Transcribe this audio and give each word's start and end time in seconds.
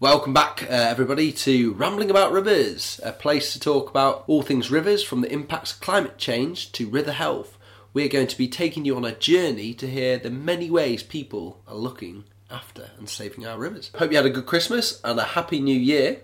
Welcome 0.00 0.32
back, 0.32 0.62
uh, 0.62 0.66
everybody, 0.68 1.30
to 1.32 1.74
Rambling 1.74 2.08
About 2.10 2.32
Rivers, 2.32 2.98
a 3.04 3.12
place 3.12 3.52
to 3.52 3.60
talk 3.60 3.90
about 3.90 4.24
all 4.26 4.40
things 4.40 4.70
rivers 4.70 5.02
from 5.04 5.20
the 5.20 5.30
impacts 5.30 5.72
of 5.74 5.80
climate 5.80 6.16
change 6.16 6.72
to 6.72 6.88
river 6.88 7.12
health. 7.12 7.58
We're 7.92 8.08
going 8.08 8.28
to 8.28 8.38
be 8.38 8.48
taking 8.48 8.84
you 8.86 8.96
on 8.96 9.04
a 9.04 9.12
journey 9.14 9.74
to 9.74 9.86
hear 9.86 10.16
the 10.18 10.30
many 10.30 10.70
ways 10.70 11.02
people 11.02 11.60
are 11.68 11.74
looking 11.74 12.24
after 12.50 12.90
and 12.98 13.08
saving 13.10 13.46
our 13.46 13.58
rivers. 13.58 13.90
Hope 13.94 14.10
you 14.10 14.16
had 14.16 14.24
a 14.26 14.30
good 14.30 14.46
Christmas 14.46 15.00
and 15.04 15.18
a 15.20 15.24
happy 15.24 15.60
new 15.60 15.78
year. 15.78 16.20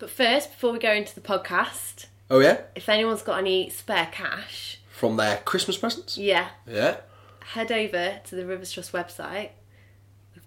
But 0.00 0.10
first, 0.10 0.50
before 0.50 0.72
we 0.72 0.78
go 0.80 0.92
into 0.92 1.14
the 1.14 1.20
podcast, 1.20 2.06
Oh, 2.30 2.40
yeah? 2.40 2.62
if 2.74 2.88
anyone's 2.88 3.22
got 3.22 3.38
any 3.38 3.70
spare 3.70 4.08
cash, 4.10 4.80
From 4.90 5.16
their 5.16 5.36
Christmas 5.38 5.76
presents? 5.76 6.18
yeah, 6.18 6.48
Yeah. 6.66 6.96
head 7.52 7.70
over 7.70 8.20
to 8.24 8.34
the 8.34 8.44
Rivers 8.44 8.72
Trust 8.72 8.90
website. 8.92 9.50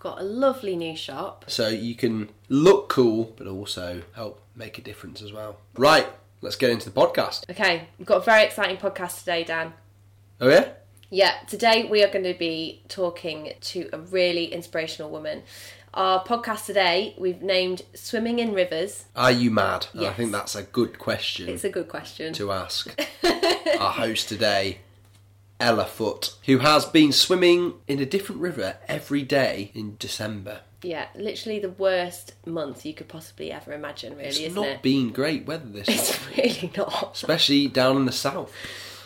Got 0.02 0.20
a 0.20 0.24
lovely 0.24 0.76
new 0.76 0.96
shop. 0.96 1.46
So 1.46 1.68
you 1.68 1.94
can 1.94 2.30
look 2.50 2.90
cool, 2.90 3.36
but 3.38 3.46
also 3.46 4.02
help 4.16 4.42
make 4.56 4.80
a 4.80 4.82
difference 4.82 5.22
as 5.22 5.32
well. 5.32 5.58
Right, 5.78 6.08
let's 6.42 6.56
get 6.56 6.72
into 6.72 6.90
the 6.90 7.00
podcast. 7.00 7.48
Okay, 7.52 7.88
we've 8.00 8.08
got 8.08 8.18
a 8.18 8.26
very 8.26 8.44
exciting 8.44 8.78
podcast 8.78 9.20
today, 9.20 9.44
Dan. 9.44 9.74
Oh, 10.40 10.50
yeah? 10.50 10.70
Yeah, 11.12 11.34
today 11.48 11.84
we 11.88 12.04
are 12.04 12.12
going 12.12 12.26
to 12.26 12.34
be 12.34 12.82
talking 12.88 13.54
to 13.62 13.90
a 13.94 14.00
really 14.00 14.46
inspirational 14.46 15.12
woman. 15.12 15.44
Our 15.94 16.24
podcast 16.24 16.66
today 16.66 17.14
we've 17.20 17.44
named 17.44 17.84
Swimming 17.94 18.40
in 18.40 18.54
Rivers. 18.56 19.06
Are 19.16 19.32
you 19.32 19.52
mad? 19.52 19.86
And 19.94 20.08
I 20.08 20.14
think 20.14 20.32
that's 20.32 20.56
a 20.56 20.64
good 20.64 20.98
question. 20.98 21.48
It's 21.48 21.64
a 21.64 21.70
good 21.70 21.90
question. 21.90 22.34
to 22.34 22.52
ask 22.52 23.00
our 23.80 23.92
host 23.92 24.30
today, 24.30 24.80
Ella 25.62 25.86
Foote, 25.86 26.36
who 26.46 26.58
has 26.60 26.86
been 26.86 27.12
swimming 27.12 27.76
in 27.88 28.00
a 28.00 28.06
different 28.06 28.42
river 28.42 28.78
every 28.88 29.22
day 29.24 29.72
in 29.74 29.96
December. 29.98 30.62
Yeah, 30.84 31.06
literally 31.16 31.60
the 31.60 31.70
worst 31.70 32.34
month 32.46 32.86
you 32.86 32.94
could 32.96 33.08
possibly 33.08 33.52
ever 33.52 33.72
imagine, 33.72 34.14
really, 34.16 34.30
It's 34.30 34.40
isn't 34.40 34.56
not 34.56 34.66
it? 34.66 34.82
been 34.82 35.12
great 35.12 35.46
weather 35.46 35.68
this 35.70 35.88
year, 35.88 35.98
It's 36.00 36.28
really 36.38 36.74
not. 36.76 37.12
especially 37.14 37.68
down 37.68 37.98
in 37.98 38.06
the 38.06 38.12
south. 38.12 38.52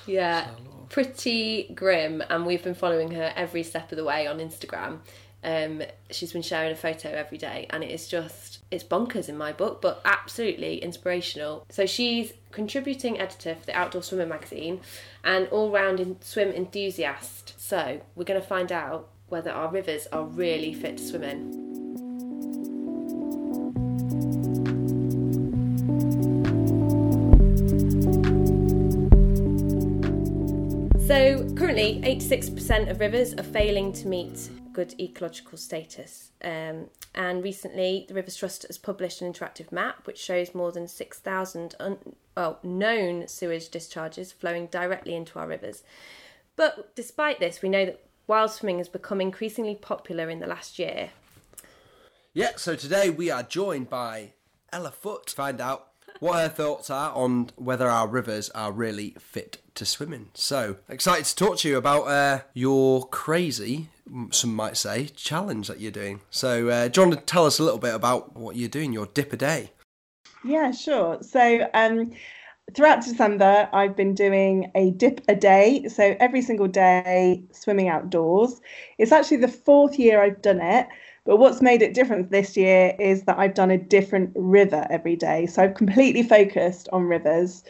Yeah, 0.08 0.48
pretty 0.90 1.70
grim, 1.76 2.24
and 2.30 2.46
we've 2.46 2.64
been 2.64 2.76
following 2.76 3.12
her 3.12 3.34
every 3.36 3.64
step 3.64 3.92
of 3.92 3.98
the 3.98 4.06
way 4.06 4.26
on 4.26 4.40
Instagram. 4.40 5.00
Um, 5.44 5.84
she's 6.10 6.32
been 6.32 6.42
sharing 6.42 6.72
a 6.72 6.76
photo 6.76 7.10
every 7.10 7.38
day, 7.38 7.68
and 7.70 7.84
it 7.84 7.92
is 7.92 8.08
just 8.08 8.55
it's 8.72 8.84
bonkers 8.84 9.30
in 9.30 9.38
my 9.38 9.52
book, 9.52 9.82
but 9.82 10.02
absolutely 10.06 10.78
inspirational. 10.78 11.66
So 11.70 11.86
she's 11.86 12.34
contributing 12.52 13.20
editor 13.20 13.56
for 13.56 13.66
the 13.66 13.78
Outdoor 13.78 14.02
Swimmer 14.02 14.26
magazine, 14.26 14.82
and 15.24 15.48
all-round 15.50 16.00
in- 16.00 16.22
swim 16.22 16.50
enthusiast. 16.50 17.54
So 17.58 18.02
we're 18.16 18.24
going 18.24 18.42
to 18.42 18.48
find 18.48 18.72
out 18.72 19.10
whether 19.28 19.52
our 19.52 19.70
rivers 19.70 20.08
are 20.12 20.24
really 20.24 20.74
fit 20.74 20.98
to 20.98 21.04
swim 21.04 21.24
in. 21.24 21.66
So 31.08 31.48
currently, 31.56 32.02
86% 32.04 32.90
of 32.90 33.00
rivers 33.00 33.34
are 33.36 33.44
failing 33.44 33.94
to 33.94 34.08
meet 34.08 34.50
good 34.76 34.94
ecological 35.00 35.58
status. 35.58 36.32
Um, 36.44 36.90
and 37.16 37.42
recently, 37.42 38.06
the 38.10 38.14
Rivers 38.14 38.36
Trust 38.36 38.64
has 38.68 38.78
published 38.78 39.22
an 39.22 39.32
interactive 39.32 39.72
map 39.72 40.06
which 40.06 40.18
shows 40.18 40.54
more 40.54 40.74
than 40.74 40.86
6,000 40.86 41.76
un- 41.80 41.98
well, 42.36 42.60
known 42.62 43.26
sewage 43.30 43.70
discharges 43.70 44.34
flowing 44.34 44.68
directly 44.68 45.16
into 45.16 45.40
our 45.40 45.48
rivers. 45.48 45.82
But 46.58 46.94
despite 46.94 47.40
this, 47.40 47.62
we 47.62 47.70
know 47.70 47.86
that 47.86 48.06
wild 48.28 48.52
swimming 48.52 48.80
has 48.80 48.90
become 48.90 49.22
increasingly 49.22 49.76
popular 49.76 50.30
in 50.30 50.40
the 50.40 50.48
last 50.48 50.78
year. 50.78 51.12
Yeah, 52.34 52.52
so 52.58 52.76
today 52.76 53.10
we 53.10 53.32
are 53.32 53.44
joined 53.44 53.90
by 53.90 54.34
Ella 54.74 54.92
Foote 54.92 55.28
to 55.28 55.36
find 55.36 55.62
out 55.62 55.88
what 56.20 56.42
her 56.42 56.50
thoughts 56.50 56.90
are 56.90 57.14
on 57.14 57.50
whether 57.56 57.88
our 57.88 58.08
rivers 58.10 58.50
are 58.50 58.74
really 58.74 59.16
fit 59.20 59.62
to 59.76 59.86
swim 59.86 60.12
in. 60.12 60.28
So 60.34 60.78
excited 60.90 61.26
to 61.28 61.36
talk 61.36 61.60
to 61.60 61.70
you 61.70 61.78
about 61.78 62.08
uh, 62.08 62.42
your 62.54 63.08
crazy, 63.08 63.88
some 64.32 64.56
might 64.56 64.78
say, 64.78 65.06
challenge 65.08 65.68
that 65.68 65.80
you're 65.80 65.92
doing. 65.92 66.22
So, 66.30 66.70
uh, 66.70 66.88
do 66.88 67.02
you 67.02 67.08
want 67.08 67.20
to 67.20 67.26
tell 67.26 67.46
us 67.46 67.60
a 67.60 67.64
little 67.64 67.80
bit 67.80 67.94
about 67.94 68.36
what 68.36 68.56
you're 68.56 68.70
doing, 68.70 68.94
your 68.94 69.08
dip 69.08 69.34
a 69.34 69.38
day? 69.38 69.72
Yeah, 70.44 70.72
sure. 70.72 71.22
So, 71.22 71.68
um, 71.74 72.12
throughout 72.76 73.04
December, 73.04 73.68
I've 73.74 73.96
been 73.96 74.14
doing 74.14 74.72
a 74.76 74.92
dip 74.92 75.22
a 75.28 75.36
day. 75.36 75.88
So, 75.88 76.16
every 76.20 76.42
single 76.42 76.68
day, 76.68 77.44
swimming 77.52 77.90
outdoors. 77.90 78.62
It's 78.98 79.12
actually 79.12 79.38
the 79.38 79.48
fourth 79.48 79.98
year 79.98 80.22
I've 80.22 80.42
done 80.42 80.62
it. 80.62 80.88
But 81.26 81.38
what's 81.38 81.60
made 81.60 81.82
it 81.82 81.96
different 81.96 82.30
this 82.30 82.56
year 82.56 82.96
is 83.00 83.24
that 83.24 83.40
I've 83.40 83.56
done 83.56 83.72
a 83.72 83.80
different 83.80 84.32
river 84.36 84.86
every 84.92 85.16
day. 85.16 85.48
So, 85.48 85.64
I've 85.64 85.74
completely 85.74 86.22
focused 86.22 86.88
on 86.94 87.06
rivers. 87.06 87.64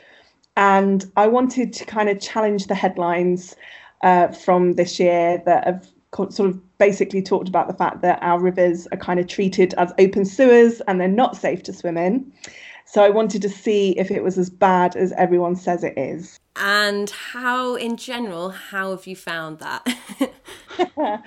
And 0.57 1.09
I 1.15 1.27
wanted 1.27 1.71
to 1.73 1.85
kind 1.85 2.09
of 2.09 2.19
challenge 2.19 2.67
the 2.67 2.75
headlines 2.75 3.55
uh, 4.01 4.29
from 4.29 4.73
this 4.73 4.99
year 4.99 5.41
that 5.45 5.65
have 5.65 5.94
sort 6.13 6.49
of 6.49 6.77
basically 6.77 7.21
talked 7.21 7.47
about 7.47 7.67
the 7.67 7.73
fact 7.73 8.01
that 8.01 8.19
our 8.21 8.39
rivers 8.39 8.87
are 8.91 8.97
kind 8.97 9.19
of 9.19 9.27
treated 9.27 9.73
as 9.75 9.93
open 9.99 10.25
sewers 10.25 10.81
and 10.87 10.99
they're 10.99 11.07
not 11.07 11.35
safe 11.35 11.63
to 11.63 11.73
swim 11.73 11.97
in. 11.97 12.31
So 12.85 13.03
I 13.03 13.09
wanted 13.09 13.41
to 13.41 13.49
see 13.49 13.91
if 13.97 14.11
it 14.11 14.23
was 14.23 14.37
as 14.37 14.49
bad 14.49 14.95
as 14.95 15.11
everyone 15.13 15.55
says 15.55 15.83
it 15.83 15.97
is. 15.97 16.39
And 16.55 17.09
how, 17.09 17.75
in 17.75 17.97
general, 17.97 18.49
how 18.49 18.91
have 18.91 19.07
you 19.07 19.15
found 19.15 19.59
that? 19.59 19.85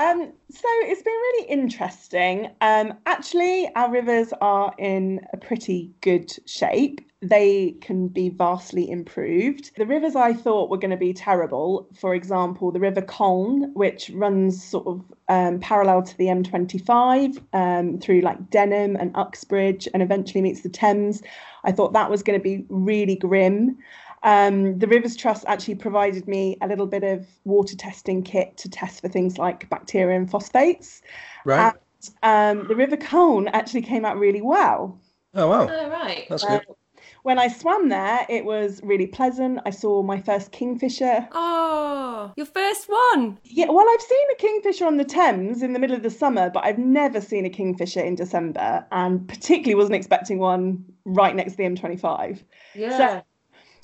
Um, 0.00 0.32
so 0.48 0.68
it's 0.82 1.02
been 1.02 1.12
really 1.12 1.48
interesting. 1.48 2.50
Um, 2.60 2.94
actually, 3.06 3.68
our 3.74 3.90
rivers 3.90 4.32
are 4.40 4.72
in 4.78 5.20
a 5.32 5.36
pretty 5.36 5.90
good 6.02 6.32
shape. 6.48 7.00
They 7.20 7.72
can 7.80 8.06
be 8.06 8.28
vastly 8.28 8.88
improved. 8.88 9.72
The 9.76 9.86
rivers 9.86 10.14
I 10.14 10.34
thought 10.34 10.70
were 10.70 10.76
going 10.76 10.92
to 10.92 10.96
be 10.96 11.12
terrible, 11.12 11.88
for 11.98 12.14
example, 12.14 12.70
the 12.70 12.78
River 12.78 13.02
Colne, 13.02 13.72
which 13.74 14.08
runs 14.10 14.62
sort 14.62 14.86
of 14.86 15.04
um, 15.28 15.58
parallel 15.58 16.04
to 16.04 16.16
the 16.16 16.26
M25 16.26 17.42
um, 17.52 17.98
through 17.98 18.20
like 18.20 18.50
Denham 18.50 18.94
and 18.94 19.10
Uxbridge 19.16 19.88
and 19.92 20.00
eventually 20.00 20.42
meets 20.42 20.60
the 20.60 20.68
Thames. 20.68 21.22
I 21.64 21.72
thought 21.72 21.92
that 21.92 22.08
was 22.08 22.22
going 22.22 22.38
to 22.38 22.42
be 22.42 22.64
really 22.68 23.16
grim. 23.16 23.78
Um, 24.22 24.78
the 24.78 24.86
Rivers 24.88 25.16
Trust 25.16 25.44
actually 25.46 25.76
provided 25.76 26.26
me 26.28 26.56
a 26.60 26.66
little 26.68 26.86
bit 26.86 27.04
of 27.04 27.26
water 27.44 27.76
testing 27.76 28.22
kit 28.22 28.56
to 28.58 28.68
test 28.68 29.00
for 29.00 29.08
things 29.08 29.38
like 29.38 29.68
bacteria 29.70 30.16
and 30.16 30.30
phosphates. 30.30 31.02
Right. 31.44 31.72
Um, 32.22 32.66
the 32.68 32.76
River 32.76 32.96
Colne 32.96 33.48
actually 33.48 33.82
came 33.82 34.04
out 34.04 34.18
really 34.18 34.42
well. 34.42 34.98
oh, 35.34 35.48
wow. 35.48 35.68
oh, 35.70 35.88
right. 35.90 36.26
That's 36.28 36.44
Uh, 36.44 36.58
good. 36.58 36.66
when 37.22 37.38
I 37.38 37.48
swam 37.48 37.88
there, 37.88 38.24
it 38.28 38.44
was 38.44 38.80
really 38.84 39.06
pleasant. 39.06 39.60
I 39.66 39.70
saw 39.70 40.02
my 40.02 40.20
first 40.20 40.52
kingfisher. 40.52 41.28
Oh, 41.32 42.32
your 42.36 42.46
first 42.46 42.88
one. 42.88 43.38
Yeah, 43.44 43.66
well, 43.70 43.86
I've 43.88 44.00
seen 44.02 44.26
a 44.32 44.36
kingfisher 44.36 44.86
on 44.86 44.96
the 44.96 45.04
Thames 45.04 45.62
in 45.62 45.72
the 45.72 45.78
middle 45.78 45.96
of 45.96 46.02
the 46.02 46.10
summer, 46.10 46.50
but 46.50 46.64
I've 46.64 46.78
never 46.78 47.20
seen 47.20 47.44
a 47.44 47.50
kingfisher 47.50 48.00
in 48.00 48.14
December, 48.14 48.86
and 48.92 49.26
particularly 49.28 49.74
wasn't 49.74 49.96
expecting 49.96 50.38
one 50.38 50.84
right 51.04 51.34
next 51.36 51.52
to 51.52 51.56
the 51.58 51.64
M25. 51.64 52.42
Yeah. 52.74 53.22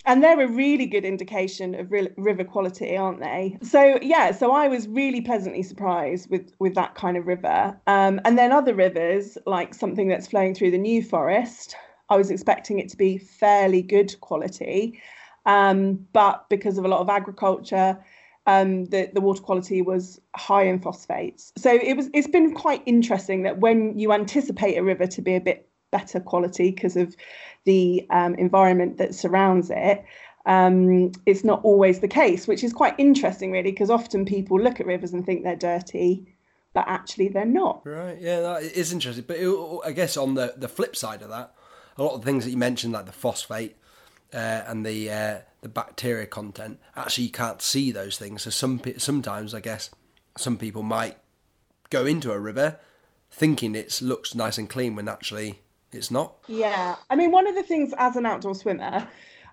And 0.07 0.23
they're 0.23 0.41
a 0.41 0.49
really 0.49 0.87
good 0.87 1.05
indication 1.05 1.75
of 1.75 1.91
river 1.91 2.45
quality 2.45 2.97
aren't 2.97 3.21
they? 3.21 3.57
So 3.63 3.99
yeah 4.03 4.33
so 4.33 4.53
i 4.53 4.69
was 4.69 4.89
really 4.89 5.21
pleasantly 5.21 5.63
surprised 5.63 6.31
with 6.31 6.53
with 6.59 6.75
that 6.75 6.95
kind 6.95 7.17
of 7.17 7.27
river. 7.27 7.79
Um, 7.87 8.21
and 8.25 8.39
then 8.39 8.53
other 8.53 8.75
rivers 8.75 9.39
like 9.47 9.75
something 9.75 10.09
that's 10.09 10.27
flowing 10.27 10.55
through 10.55 10.71
the 10.71 10.79
new 10.79 11.03
forest 11.03 11.77
i 12.11 12.17
was 12.17 12.31
expecting 12.31 12.79
it 12.79 12.89
to 12.91 12.97
be 12.97 13.19
fairly 13.19 13.83
good 13.83 14.19
quality. 14.21 15.01
Um, 15.47 16.07
but 16.15 16.49
because 16.49 16.79
of 16.79 16.87
a 16.87 16.89
lot 16.89 17.01
of 17.01 17.11
agriculture 17.11 17.99
um, 18.47 18.87
the, 18.87 19.11
the 19.13 19.21
water 19.21 19.43
quality 19.43 19.81
was 19.83 20.21
high 20.37 20.65
in 20.65 20.79
phosphates. 20.79 21.53
So 21.57 21.73
it 21.73 21.97
was 21.97 22.11
it's 22.13 22.29
been 22.29 22.53
quite 22.55 22.83
interesting 22.87 23.43
that 23.45 23.59
when 23.59 23.99
you 23.99 24.13
anticipate 24.13 24.77
a 24.77 24.85
river 24.85 25.07
to 25.07 25.23
be 25.23 25.35
a 25.35 25.41
bit 25.41 25.69
better 25.91 26.21
quality 26.21 26.71
because 26.71 26.97
of 26.97 27.17
the 27.65 28.07
um, 28.11 28.35
environment 28.35 28.99
that 28.99 29.15
surrounds 29.15 29.71
it, 29.71 30.05
um, 30.47 31.13
it's 31.25 31.45
not 31.45 31.65
always 31.65 32.01
the 32.01 32.09
case, 32.09 32.47
which 32.47 32.63
is 32.63 32.73
quite 32.73 32.95
interesting, 32.99 33.51
really, 33.51 33.71
because 33.71 33.91
often 33.91 34.25
people 34.25 34.61
look 34.61 34.81
at 34.81 34.87
rivers 34.87 35.13
and 35.13 35.25
think 35.25 35.43
they're 35.43 35.57
dirty, 35.57 36.27
but 36.75 36.85
actually 36.87 37.29
they're 37.29 37.47
not. 37.47 37.83
Right, 37.85 38.21
yeah, 38.21 38.41
that 38.41 38.63
is 38.63 38.93
interesting. 38.93 39.25
But 39.27 39.39
it, 39.39 39.81
I 39.85 39.93
guess 39.93 40.17
on 40.17 40.35
the, 40.35 40.55
the 40.57 40.69
flip 40.69 40.97
side 40.97 41.23
of 41.23 41.31
that, 41.31 41.55
a 41.97 42.03
lot 42.03 42.15
of 42.15 42.21
the 42.21 42.27
things 42.27 42.45
that 42.45 42.51
you 42.51 42.57
mentioned, 42.57 42.93
like 42.93 43.07
the 43.07 43.13
phosphate 43.13 43.77
uh, 44.33 44.63
and 44.67 44.85
the 44.85 45.11
uh, 45.11 45.39
the 45.63 45.69
bacteria 45.69 46.27
content, 46.27 46.81
actually 46.97 47.25
you 47.25 47.31
can't 47.31 47.63
see 47.63 47.91
those 47.91 48.19
things. 48.19 48.43
So 48.43 48.51
some 48.51 48.83
sometimes, 48.99 49.55
I 49.55 49.61
guess, 49.61 49.91
some 50.37 50.59
people 50.59 50.83
might 50.83 51.17
go 51.91 52.05
into 52.05 52.33
a 52.33 52.39
river 52.39 52.79
thinking 53.31 53.75
it 53.75 54.01
looks 54.03 54.35
nice 54.35 54.59
and 54.59 54.69
clean 54.69 54.95
when 54.95 55.09
actually 55.09 55.61
it's 55.95 56.11
not. 56.11 56.37
Yeah, 56.49 56.97
I 57.11 57.17
mean, 57.17 57.31
one 57.31 57.47
of 57.47 57.55
the 57.55 57.63
things 57.63 57.95
as 57.99 58.17
an 58.17 58.27
outdoor 58.27 58.55
swimmer, 58.55 59.09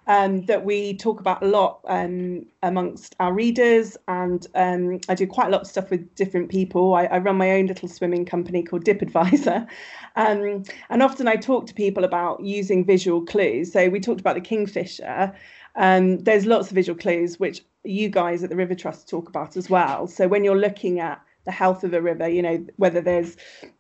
um, 0.07 0.45
that 0.45 0.65
we 0.65 0.95
talk 0.97 1.19
about 1.19 1.43
a 1.43 1.47
lot 1.47 1.79
um, 1.87 2.45
amongst 2.63 3.15
our 3.19 3.33
readers. 3.33 3.97
And 4.07 4.45
um, 4.55 4.99
I 5.09 5.15
do 5.15 5.27
quite 5.27 5.47
a 5.47 5.51
lot 5.51 5.61
of 5.61 5.67
stuff 5.67 5.89
with 5.89 6.13
different 6.15 6.49
people. 6.49 6.95
I, 6.95 7.05
I 7.05 7.19
run 7.19 7.37
my 7.37 7.51
own 7.51 7.67
little 7.67 7.87
swimming 7.87 8.25
company 8.25 8.63
called 8.63 8.83
Dip 8.83 9.01
Advisor. 9.01 9.67
Um, 10.17 10.65
and 10.89 11.01
often 11.01 11.29
I 11.29 11.37
talk 11.37 11.67
to 11.67 11.73
people 11.73 12.03
about 12.03 12.41
using 12.41 12.83
visual 12.83 13.21
clues. 13.21 13.71
So 13.71 13.87
we 13.87 14.01
talked 14.01 14.19
about 14.19 14.35
the 14.35 14.41
kingfisher. 14.41 15.33
Um, 15.77 16.17
there's 16.25 16.45
lots 16.45 16.69
of 16.69 16.75
visual 16.75 16.99
clues, 16.99 17.39
which 17.39 17.63
you 17.85 18.09
guys 18.09 18.43
at 18.43 18.49
the 18.49 18.57
River 18.57 18.75
Trust 18.75 19.07
talk 19.07 19.29
about 19.29 19.55
as 19.55 19.69
well. 19.69 20.07
So 20.07 20.27
when 20.27 20.43
you're 20.43 20.57
looking 20.57 20.99
at 20.99 21.21
the 21.45 21.51
health 21.51 21.83
of 21.83 21.93
a 21.93 22.01
river, 22.01 22.27
you 22.27 22.41
know, 22.41 22.65
whether 22.77 23.01
there's 23.01 23.37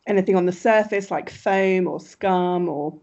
anything 0.07 0.35
on 0.35 0.45
the 0.45 0.51
surface 0.51 1.11
like 1.11 1.29
foam 1.29 1.87
or 1.87 1.99
scum 1.99 2.67
or 2.67 2.99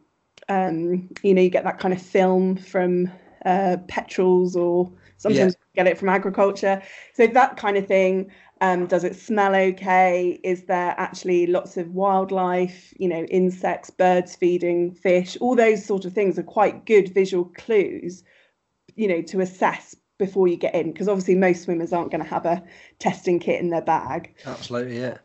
um, 0.48 1.08
you 1.22 1.34
know, 1.34 1.42
you 1.42 1.50
get 1.50 1.64
that 1.64 1.78
kind 1.78 1.92
of 1.92 2.00
film 2.00 2.56
from 2.56 3.10
uh, 3.44 3.76
petrels 3.86 4.56
or 4.56 4.90
sometimes 5.16 5.56
yeah. 5.74 5.84
get 5.84 5.90
it 5.90 5.98
from 5.98 6.08
agriculture. 6.08 6.82
So 7.14 7.26
that 7.26 7.56
kind 7.56 7.76
of 7.76 7.86
thing. 7.86 8.30
Um, 8.60 8.86
does 8.86 9.04
it 9.04 9.14
smell 9.14 9.54
okay? 9.54 10.40
Is 10.42 10.64
there 10.64 10.92
actually 10.98 11.46
lots 11.46 11.76
of 11.76 11.94
wildlife, 11.94 12.92
you 12.98 13.08
know, 13.08 13.22
insects, 13.26 13.88
birds 13.88 14.34
feeding, 14.34 14.90
fish? 14.90 15.36
All 15.40 15.54
those 15.54 15.84
sort 15.84 16.04
of 16.04 16.12
things 16.12 16.40
are 16.40 16.42
quite 16.42 16.84
good 16.84 17.14
visual 17.14 17.44
clues, 17.56 18.24
you 18.96 19.06
know, 19.06 19.22
to 19.22 19.40
assess 19.40 19.94
before 20.18 20.48
you 20.48 20.56
get 20.56 20.74
in. 20.74 20.92
Because 20.92 21.08
obviously, 21.08 21.34
most 21.34 21.62
swimmers 21.62 21.92
aren't 21.92 22.10
going 22.10 22.22
to 22.22 22.28
have 22.28 22.44
a 22.44 22.62
testing 22.98 23.38
kit 23.38 23.60
in 23.60 23.70
their 23.70 23.82
bag. 23.82 24.34
Absolutely, 24.44 25.00
yeah. 25.00 25.18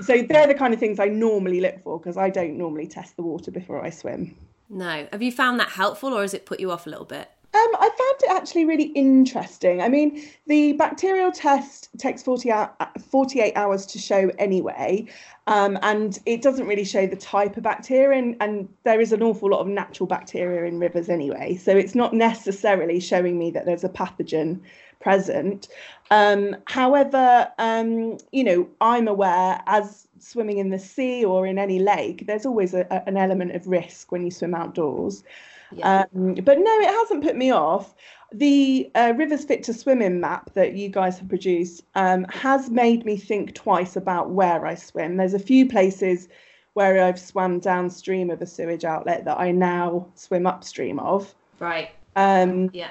So 0.00 0.22
they're 0.22 0.46
the 0.46 0.54
kind 0.54 0.72
of 0.72 0.80
things 0.80 0.98
I 0.98 1.06
normally 1.06 1.60
look 1.60 1.82
for 1.82 1.98
because 1.98 2.16
I 2.16 2.30
don't 2.30 2.56
normally 2.56 2.86
test 2.86 3.16
the 3.16 3.22
water 3.22 3.50
before 3.50 3.84
I 3.84 3.90
swim. 3.90 4.34
No. 4.70 5.06
Have 5.12 5.22
you 5.22 5.32
found 5.32 5.60
that 5.60 5.68
helpful 5.68 6.12
or 6.12 6.22
has 6.22 6.34
it 6.34 6.46
put 6.46 6.60
you 6.60 6.70
off 6.70 6.86
a 6.86 6.90
little 6.90 7.04
bit? 7.04 7.30
Um, 7.54 7.76
I 7.76 7.88
found 7.88 8.22
it 8.22 8.30
actually 8.30 8.66
really 8.66 8.88
interesting. 8.88 9.80
I 9.80 9.88
mean, 9.88 10.22
the 10.46 10.74
bacterial 10.74 11.32
test 11.32 11.88
takes 11.96 12.22
40 12.22 12.52
hour, 12.52 12.70
48 13.10 13.56
hours 13.56 13.86
to 13.86 13.98
show 13.98 14.30
anyway, 14.38 15.06
um, 15.46 15.78
and 15.80 16.18
it 16.26 16.42
doesn't 16.42 16.66
really 16.66 16.84
show 16.84 17.06
the 17.06 17.16
type 17.16 17.56
of 17.56 17.62
bacteria, 17.62 18.18
and, 18.18 18.36
and, 18.40 18.68
there 18.84 19.00
is 19.00 19.12
an 19.12 19.22
awful 19.22 19.48
lot 19.50 19.60
of 19.60 19.66
natural 19.66 20.06
bacteria 20.06 20.64
in 20.64 20.78
rivers 20.78 21.08
anyway, 21.08 21.56
so 21.56 21.74
it's 21.74 21.94
not 21.94 22.12
necessarily 22.12 23.00
showing 23.00 23.38
me 23.38 23.50
that 23.52 23.64
there's 23.64 23.84
a 23.84 23.88
pathogen 23.88 24.60
present. 25.00 25.68
Um, 26.10 26.54
however, 26.66 27.50
um, 27.58 28.18
you 28.30 28.44
know, 28.44 28.68
I'm 28.82 29.08
aware 29.08 29.62
as 29.66 30.06
swimming 30.18 30.58
in 30.58 30.68
the 30.68 30.78
sea 30.78 31.24
or 31.24 31.46
in 31.46 31.58
any 31.58 31.78
lake, 31.78 32.26
there's 32.26 32.44
always 32.44 32.74
a, 32.74 32.86
a, 32.90 33.08
an 33.08 33.16
element 33.16 33.52
of 33.52 33.66
risk 33.66 34.12
when 34.12 34.22
you 34.24 34.30
swim 34.30 34.54
outdoors. 34.54 35.24
Yeah. 35.72 36.06
Um, 36.14 36.34
but 36.34 36.58
no, 36.58 36.80
it 36.80 36.88
hasn't 36.88 37.22
put 37.22 37.36
me 37.36 37.50
off. 37.50 37.94
The 38.32 38.90
uh, 38.94 39.14
Rivers 39.16 39.44
Fit 39.44 39.62
to 39.64 39.74
Swim 39.74 40.02
in 40.02 40.20
map 40.20 40.52
that 40.54 40.74
you 40.74 40.88
guys 40.88 41.18
have 41.18 41.28
produced 41.28 41.82
um, 41.94 42.24
has 42.24 42.70
made 42.70 43.04
me 43.04 43.16
think 43.16 43.54
twice 43.54 43.96
about 43.96 44.30
where 44.30 44.66
I 44.66 44.74
swim. 44.74 45.16
There's 45.16 45.34
a 45.34 45.38
few 45.38 45.66
places 45.66 46.28
where 46.74 47.02
I've 47.02 47.18
swam 47.18 47.58
downstream 47.58 48.30
of 48.30 48.40
a 48.42 48.46
sewage 48.46 48.84
outlet 48.84 49.24
that 49.24 49.40
I 49.40 49.50
now 49.50 50.06
swim 50.14 50.46
upstream 50.46 50.98
of. 50.98 51.34
Right. 51.58 51.90
Um, 52.16 52.70
yeah 52.72 52.90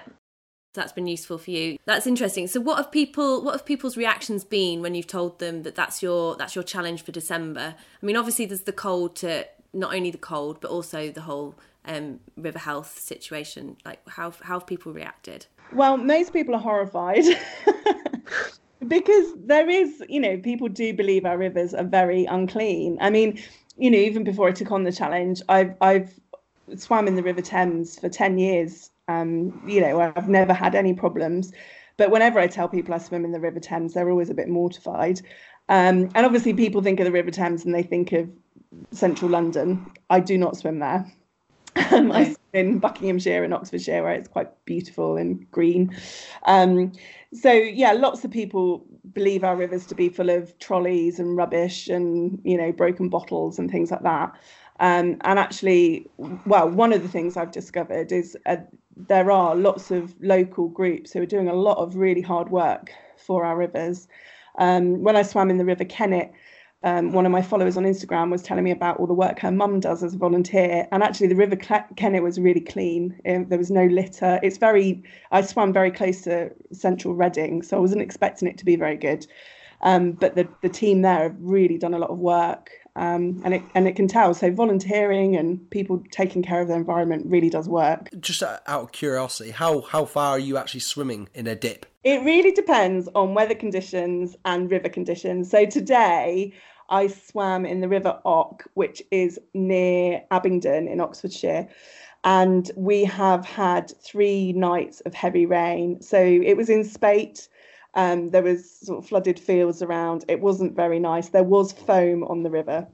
that's 0.77 0.93
been 0.93 1.07
useful 1.07 1.37
for 1.37 1.51
you. 1.51 1.77
That's 1.85 2.07
interesting. 2.07 2.47
So 2.47 2.61
what 2.61 2.77
have 2.77 2.91
people 2.91 3.43
what 3.43 3.53
have 3.53 3.65
people's 3.65 3.97
reactions 3.97 4.45
been 4.45 4.81
when 4.81 4.95
you've 4.95 5.07
told 5.07 5.39
them 5.39 5.63
that 5.63 5.75
that's 5.75 6.01
your 6.01 6.37
that's 6.37 6.55
your 6.55 6.63
challenge 6.63 7.01
for 7.01 7.11
December? 7.11 7.75
I 8.01 8.05
mean, 8.05 8.15
obviously 8.15 8.45
there's 8.45 8.61
the 8.61 8.71
cold 8.71 9.15
to 9.17 9.45
not 9.73 9.93
only 9.93 10.11
the 10.11 10.17
cold 10.17 10.59
but 10.61 10.71
also 10.71 11.11
the 11.11 11.21
whole 11.21 11.55
um, 11.85 12.19
river 12.35 12.59
health 12.59 12.99
situation. 12.99 13.77
Like 13.85 14.07
how 14.07 14.31
how 14.41 14.59
have 14.59 14.67
people 14.67 14.93
reacted? 14.93 15.45
Well, 15.73 15.97
most 15.97 16.33
people 16.33 16.55
are 16.55 16.61
horrified. 16.61 17.23
because 18.87 19.33
there 19.35 19.69
is, 19.69 20.03
you 20.07 20.19
know, 20.19 20.37
people 20.37 20.69
do 20.69 20.93
believe 20.93 21.25
our 21.25 21.37
rivers 21.37 21.73
are 21.73 21.83
very 21.83 22.25
unclean. 22.25 22.97
I 23.01 23.09
mean, 23.09 23.41
you 23.77 23.91
know, 23.91 23.97
even 23.97 24.23
before 24.23 24.47
I 24.47 24.51
took 24.51 24.71
on 24.71 24.83
the 24.83 24.91
challenge, 24.91 25.41
I've 25.49 25.75
I've 25.81 26.19
swam 26.75 27.07
in 27.07 27.15
the 27.15 27.23
River 27.23 27.41
Thames 27.41 27.97
for 27.97 28.09
10 28.09 28.37
years 28.37 28.91
um, 29.07 29.61
you 29.65 29.81
know, 29.81 29.99
I've 29.99 30.29
never 30.29 30.53
had 30.53 30.75
any 30.75 30.93
problems. 30.93 31.51
But 31.97 32.11
whenever 32.11 32.39
I 32.39 32.47
tell 32.47 32.67
people 32.67 32.93
I 32.93 32.99
swim 32.99 33.25
in 33.25 33.31
the 33.31 33.39
River 33.39 33.59
Thames, 33.59 33.93
they're 33.93 34.09
always 34.09 34.29
a 34.29 34.35
bit 34.35 34.49
mortified. 34.49 35.21
Um, 35.69 36.09
and 36.13 36.25
obviously, 36.25 36.53
people 36.53 36.81
think 36.81 36.99
of 36.99 37.05
the 37.05 37.11
River 37.11 37.31
Thames 37.31 37.65
and 37.65 37.73
they 37.73 37.83
think 37.83 38.11
of 38.11 38.29
central 38.91 39.31
London. 39.31 39.85
I 40.09 40.19
do 40.19 40.37
not 40.37 40.57
swim 40.57 40.79
there. 40.79 41.11
Um, 41.91 42.11
I 42.11 42.23
swim 42.25 42.37
in 42.53 42.79
Buckinghamshire 42.79 43.43
and 43.43 43.53
Oxfordshire, 43.53 44.03
where 44.03 44.13
it's 44.13 44.27
quite 44.27 44.49
beautiful 44.65 45.15
and 45.17 45.49
green. 45.51 45.95
Um, 46.45 46.91
so 47.33 47.51
yeah, 47.51 47.91
lots 47.91 48.23
of 48.23 48.31
people 48.31 48.85
believe 49.13 49.43
our 49.43 49.55
rivers 49.55 49.85
to 49.87 49.95
be 49.95 50.09
full 50.09 50.29
of 50.29 50.57
trolleys 50.59 51.19
and 51.19 51.37
rubbish 51.37 51.87
and 51.87 52.39
you 52.43 52.57
know 52.57 52.71
broken 52.71 53.09
bottles 53.09 53.59
and 53.59 53.69
things 53.69 53.91
like 53.91 54.03
that. 54.03 54.33
Um, 54.79 55.17
and 55.21 55.39
actually, 55.39 56.07
well, 56.45 56.69
one 56.69 56.93
of 56.93 57.01
the 57.01 57.09
things 57.09 57.35
I've 57.35 57.51
discovered 57.51 58.11
is 58.11 58.37
uh, 58.45 58.57
there 58.95 59.31
are 59.31 59.55
lots 59.55 59.91
of 59.91 60.15
local 60.21 60.67
groups 60.67 61.11
who 61.11 61.21
are 61.21 61.27
doing 61.27 61.47
a 61.47 61.53
lot 61.53 61.77
of 61.77 61.95
really 61.95 62.21
hard 62.21 62.49
work 62.49 62.91
for 63.17 63.43
our 63.43 63.57
rivers. 63.57 64.07
Um, 64.59 65.03
when 65.03 65.15
I 65.15 65.21
swam 65.21 65.49
in 65.49 65.57
the 65.57 65.65
River 65.65 65.85
Kennet, 65.85 66.31
um, 66.83 67.11
one 67.11 67.25
of 67.25 67.31
my 67.31 67.41
followers 67.41 67.75
on 67.75 67.83
Instagram 67.83 68.29
was 68.29 68.43
telling 68.43 68.63
me 68.63 68.71
about 68.71 68.97
all 68.97 69.07
the 69.07 69.13
work 69.13 69.39
her 69.39 69.51
mum 69.51 69.79
does 69.79 70.03
as 70.03 70.13
a 70.13 70.17
volunteer. 70.17 70.87
And 70.91 71.01
actually, 71.01 71.27
the 71.27 71.35
River 71.35 71.55
Kennet 71.55 72.21
was 72.23 72.39
really 72.39 72.61
clean. 72.61 73.19
Um, 73.27 73.47
there 73.49 73.57
was 73.57 73.71
no 73.71 73.85
litter. 73.85 74.39
It's 74.43 74.57
very, 74.57 75.03
I 75.31 75.41
swam 75.41 75.73
very 75.73 75.91
close 75.91 76.21
to 76.21 76.51
central 76.71 77.15
Reading, 77.15 77.63
so 77.63 77.77
I 77.77 77.79
wasn't 77.79 78.01
expecting 78.01 78.47
it 78.47 78.57
to 78.59 78.65
be 78.65 78.75
very 78.75 78.95
good. 78.95 79.25
Um, 79.81 80.11
but 80.11 80.35
the, 80.35 80.47
the 80.61 80.69
team 80.69 81.01
there 81.01 81.23
have 81.23 81.35
really 81.39 81.77
done 81.77 81.93
a 81.93 81.99
lot 81.99 82.09
of 82.09 82.19
work 82.19 82.71
um, 82.97 83.41
and 83.45 83.53
it 83.53 83.63
and 83.73 83.87
it 83.87 83.95
can 83.95 84.07
tell. 84.07 84.33
So 84.33 84.51
volunteering 84.51 85.35
and 85.35 85.69
people 85.69 86.03
taking 86.11 86.43
care 86.43 86.61
of 86.61 86.67
their 86.67 86.77
environment 86.77 87.25
really 87.27 87.49
does 87.49 87.69
work. 87.69 88.09
Just 88.19 88.43
out 88.43 88.63
of 88.67 88.91
curiosity, 88.91 89.51
how 89.51 89.81
how 89.81 90.05
far 90.05 90.31
are 90.31 90.39
you 90.39 90.57
actually 90.57 90.81
swimming 90.81 91.29
in 91.33 91.47
a 91.47 91.55
dip? 91.55 91.85
It 92.03 92.23
really 92.23 92.51
depends 92.51 93.07
on 93.15 93.33
weather 93.33 93.55
conditions 93.55 94.35
and 94.45 94.69
river 94.69 94.89
conditions. 94.89 95.49
So 95.49 95.65
today. 95.65 96.53
I 96.89 97.07
swam 97.07 97.65
in 97.65 97.81
the 97.81 97.89
River 97.89 98.17
Ock, 98.23 98.63
which 98.75 99.03
is 99.11 99.37
near 99.53 100.23
Abingdon 100.31 100.87
in 100.87 101.01
Oxfordshire 101.01 101.67
and 102.23 102.71
we 102.75 103.03
have 103.03 103.45
had 103.45 103.91
three 104.01 104.53
nights 104.53 105.01
of 105.01 105.13
heavy 105.13 105.45
rain. 105.45 106.01
So 106.01 106.17
it 106.21 106.55
was 106.57 106.69
in 106.69 106.83
spate. 106.83 107.47
Um, 107.93 108.29
there 108.29 108.43
was 108.43 108.69
sort 108.69 108.99
of 108.99 109.09
flooded 109.09 109.39
fields 109.39 109.81
around. 109.81 110.25
It 110.27 110.39
wasn't 110.39 110.75
very 110.75 110.99
nice. 110.99 111.29
There 111.29 111.43
was 111.43 111.71
foam 111.71 112.23
on 112.23 112.43
the 112.43 112.49
river. 112.49 112.87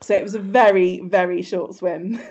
So 0.00 0.14
it 0.14 0.22
was 0.22 0.34
a 0.34 0.40
very, 0.40 1.00
very 1.00 1.42
short 1.42 1.74
swim. 1.74 2.20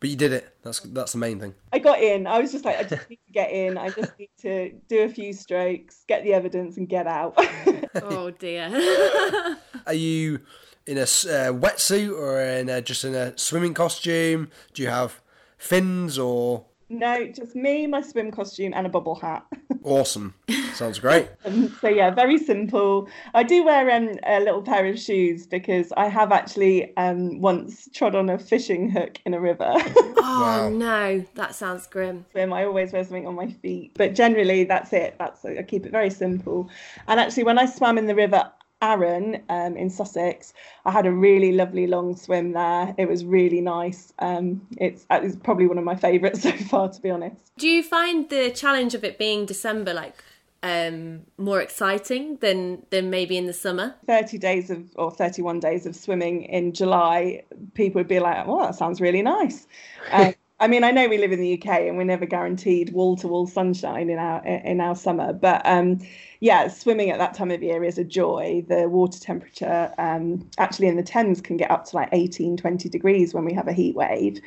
but 0.00 0.10
you 0.10 0.16
did 0.16 0.32
it. 0.32 0.54
That's 0.62 0.80
that's 0.80 1.12
the 1.12 1.18
main 1.18 1.40
thing. 1.40 1.54
I 1.72 1.78
got 1.78 2.00
in. 2.00 2.26
I 2.26 2.38
was 2.40 2.52
just 2.52 2.64
like, 2.64 2.78
I 2.78 2.84
just 2.84 3.08
need 3.10 3.18
to 3.26 3.32
get 3.32 3.50
in. 3.50 3.76
I 3.76 3.90
just 3.90 4.16
need 4.18 4.30
to 4.42 4.72
do 4.88 5.02
a 5.02 5.08
few 5.08 5.32
strokes, 5.32 6.04
get 6.06 6.22
the 6.22 6.34
evidence, 6.34 6.76
and 6.76 6.88
get 6.88 7.06
out. 7.06 7.34
oh 8.02 8.30
dear. 8.30 8.68
Are 9.86 9.94
you 9.94 10.40
in 10.86 10.98
a 10.98 11.02
uh, 11.02 11.52
wetsuit 11.52 12.16
or 12.16 12.40
in 12.40 12.68
a, 12.68 12.80
just 12.80 13.04
in 13.04 13.14
a 13.14 13.36
swimming 13.36 13.74
costume? 13.74 14.50
Do 14.74 14.82
you 14.82 14.88
have 14.88 15.20
fins 15.56 16.18
or 16.18 16.66
no, 16.90 17.26
just 17.26 17.54
me, 17.54 17.86
my 17.86 18.00
swim 18.00 18.30
costume, 18.30 18.72
and 18.74 18.86
a 18.86 18.90
bubble 18.90 19.14
hat. 19.14 19.44
awesome. 19.84 20.34
Sounds 20.72 20.98
great. 20.98 21.28
um, 21.44 21.76
so 21.80 21.88
yeah, 21.88 22.10
very 22.10 22.38
simple. 22.38 23.08
I 23.34 23.42
do 23.42 23.64
wear 23.64 23.90
um, 23.90 24.18
a 24.24 24.40
little 24.40 24.62
pair 24.62 24.86
of 24.86 24.98
shoes 24.98 25.46
because 25.46 25.92
I 25.96 26.08
have 26.08 26.32
actually 26.32 26.96
um, 26.96 27.40
once 27.40 27.88
trod 27.92 28.14
on 28.14 28.30
a 28.30 28.38
fishing 28.38 28.90
hook 28.90 29.20
in 29.26 29.34
a 29.34 29.40
river. 29.40 29.70
oh 29.74 30.40
wow. 30.40 30.68
no, 30.68 31.24
that 31.34 31.54
sounds 31.54 31.86
grim. 31.86 32.24
Swim. 32.32 32.52
I 32.52 32.64
always 32.64 32.92
wear 32.92 33.04
something 33.04 33.26
on 33.26 33.34
my 33.34 33.48
feet, 33.48 33.92
but 33.94 34.14
generally 34.14 34.64
that's 34.64 34.92
it. 34.92 35.16
That's 35.18 35.44
I 35.44 35.62
keep 35.62 35.84
it 35.84 35.92
very 35.92 36.10
simple. 36.10 36.70
And 37.06 37.20
actually, 37.20 37.44
when 37.44 37.58
I 37.58 37.66
swam 37.66 37.98
in 37.98 38.06
the 38.06 38.14
river 38.14 38.50
Arun 38.80 39.42
um, 39.48 39.76
in 39.76 39.90
Sussex. 39.90 40.52
I 40.84 40.90
had 40.90 41.06
a 41.06 41.12
really 41.12 41.52
lovely 41.52 41.86
long 41.86 42.16
swim 42.16 42.52
there. 42.52 42.94
It 42.96 43.08
was 43.08 43.24
really 43.24 43.60
nice. 43.60 44.12
Um, 44.18 44.66
it's, 44.76 45.04
uh, 45.10 45.20
it's 45.22 45.36
probably 45.36 45.66
one 45.66 45.78
of 45.78 45.84
my 45.84 45.96
favourites 45.96 46.42
so 46.42 46.52
far, 46.52 46.88
to 46.88 47.00
be 47.00 47.10
honest. 47.10 47.52
Do 47.58 47.68
you 47.68 47.82
find 47.82 48.28
the 48.28 48.50
challenge 48.50 48.94
of 48.94 49.04
it 49.04 49.18
being 49.18 49.46
December 49.46 49.92
like 49.92 50.22
um, 50.62 51.22
more 51.36 51.60
exciting 51.60 52.36
than 52.36 52.82
than 52.90 53.10
maybe 53.10 53.36
in 53.36 53.46
the 53.46 53.52
summer? 53.52 53.94
Thirty 54.06 54.38
days 54.38 54.70
of 54.70 54.84
or 54.96 55.10
thirty 55.10 55.42
one 55.42 55.60
days 55.60 55.86
of 55.86 55.94
swimming 55.94 56.42
in 56.44 56.72
July, 56.72 57.42
people 57.74 58.00
would 58.00 58.08
be 58.08 58.18
like, 58.18 58.46
"Well, 58.46 58.58
that 58.58 58.74
sounds 58.74 59.00
really 59.00 59.22
nice." 59.22 59.66
Um, 60.10 60.34
I 60.60 60.66
mean, 60.66 60.82
I 60.82 60.90
know 60.90 61.08
we 61.08 61.18
live 61.18 61.30
in 61.32 61.40
the 61.40 61.54
UK 61.54 61.66
and 61.86 61.96
we're 61.96 62.02
never 62.04 62.26
guaranteed 62.26 62.92
wall 62.92 63.16
to 63.18 63.28
wall 63.28 63.46
sunshine 63.46 64.10
in 64.10 64.18
our 64.18 64.44
in 64.44 64.80
our 64.80 64.96
summer, 64.96 65.32
but 65.32 65.62
um, 65.64 66.00
yeah, 66.40 66.66
swimming 66.68 67.10
at 67.10 67.18
that 67.18 67.34
time 67.34 67.50
of 67.52 67.62
year 67.62 67.84
is 67.84 67.96
a 67.98 68.04
joy. 68.04 68.64
The 68.68 68.88
water 68.88 69.20
temperature 69.20 69.92
um, 69.98 70.48
actually 70.58 70.88
in 70.88 70.96
the 70.96 71.02
Thames 71.04 71.40
can 71.40 71.56
get 71.58 71.70
up 71.70 71.84
to 71.86 71.96
like 71.96 72.08
18, 72.12 72.56
20 72.56 72.88
degrees 72.88 73.34
when 73.34 73.44
we 73.44 73.52
have 73.54 73.68
a 73.68 73.72
heat 73.72 73.94
wave. 73.94 74.40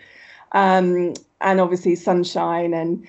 um, 0.54 1.14
and 1.42 1.62
obviously 1.62 1.96
sunshine 1.96 2.74
and 2.74 3.08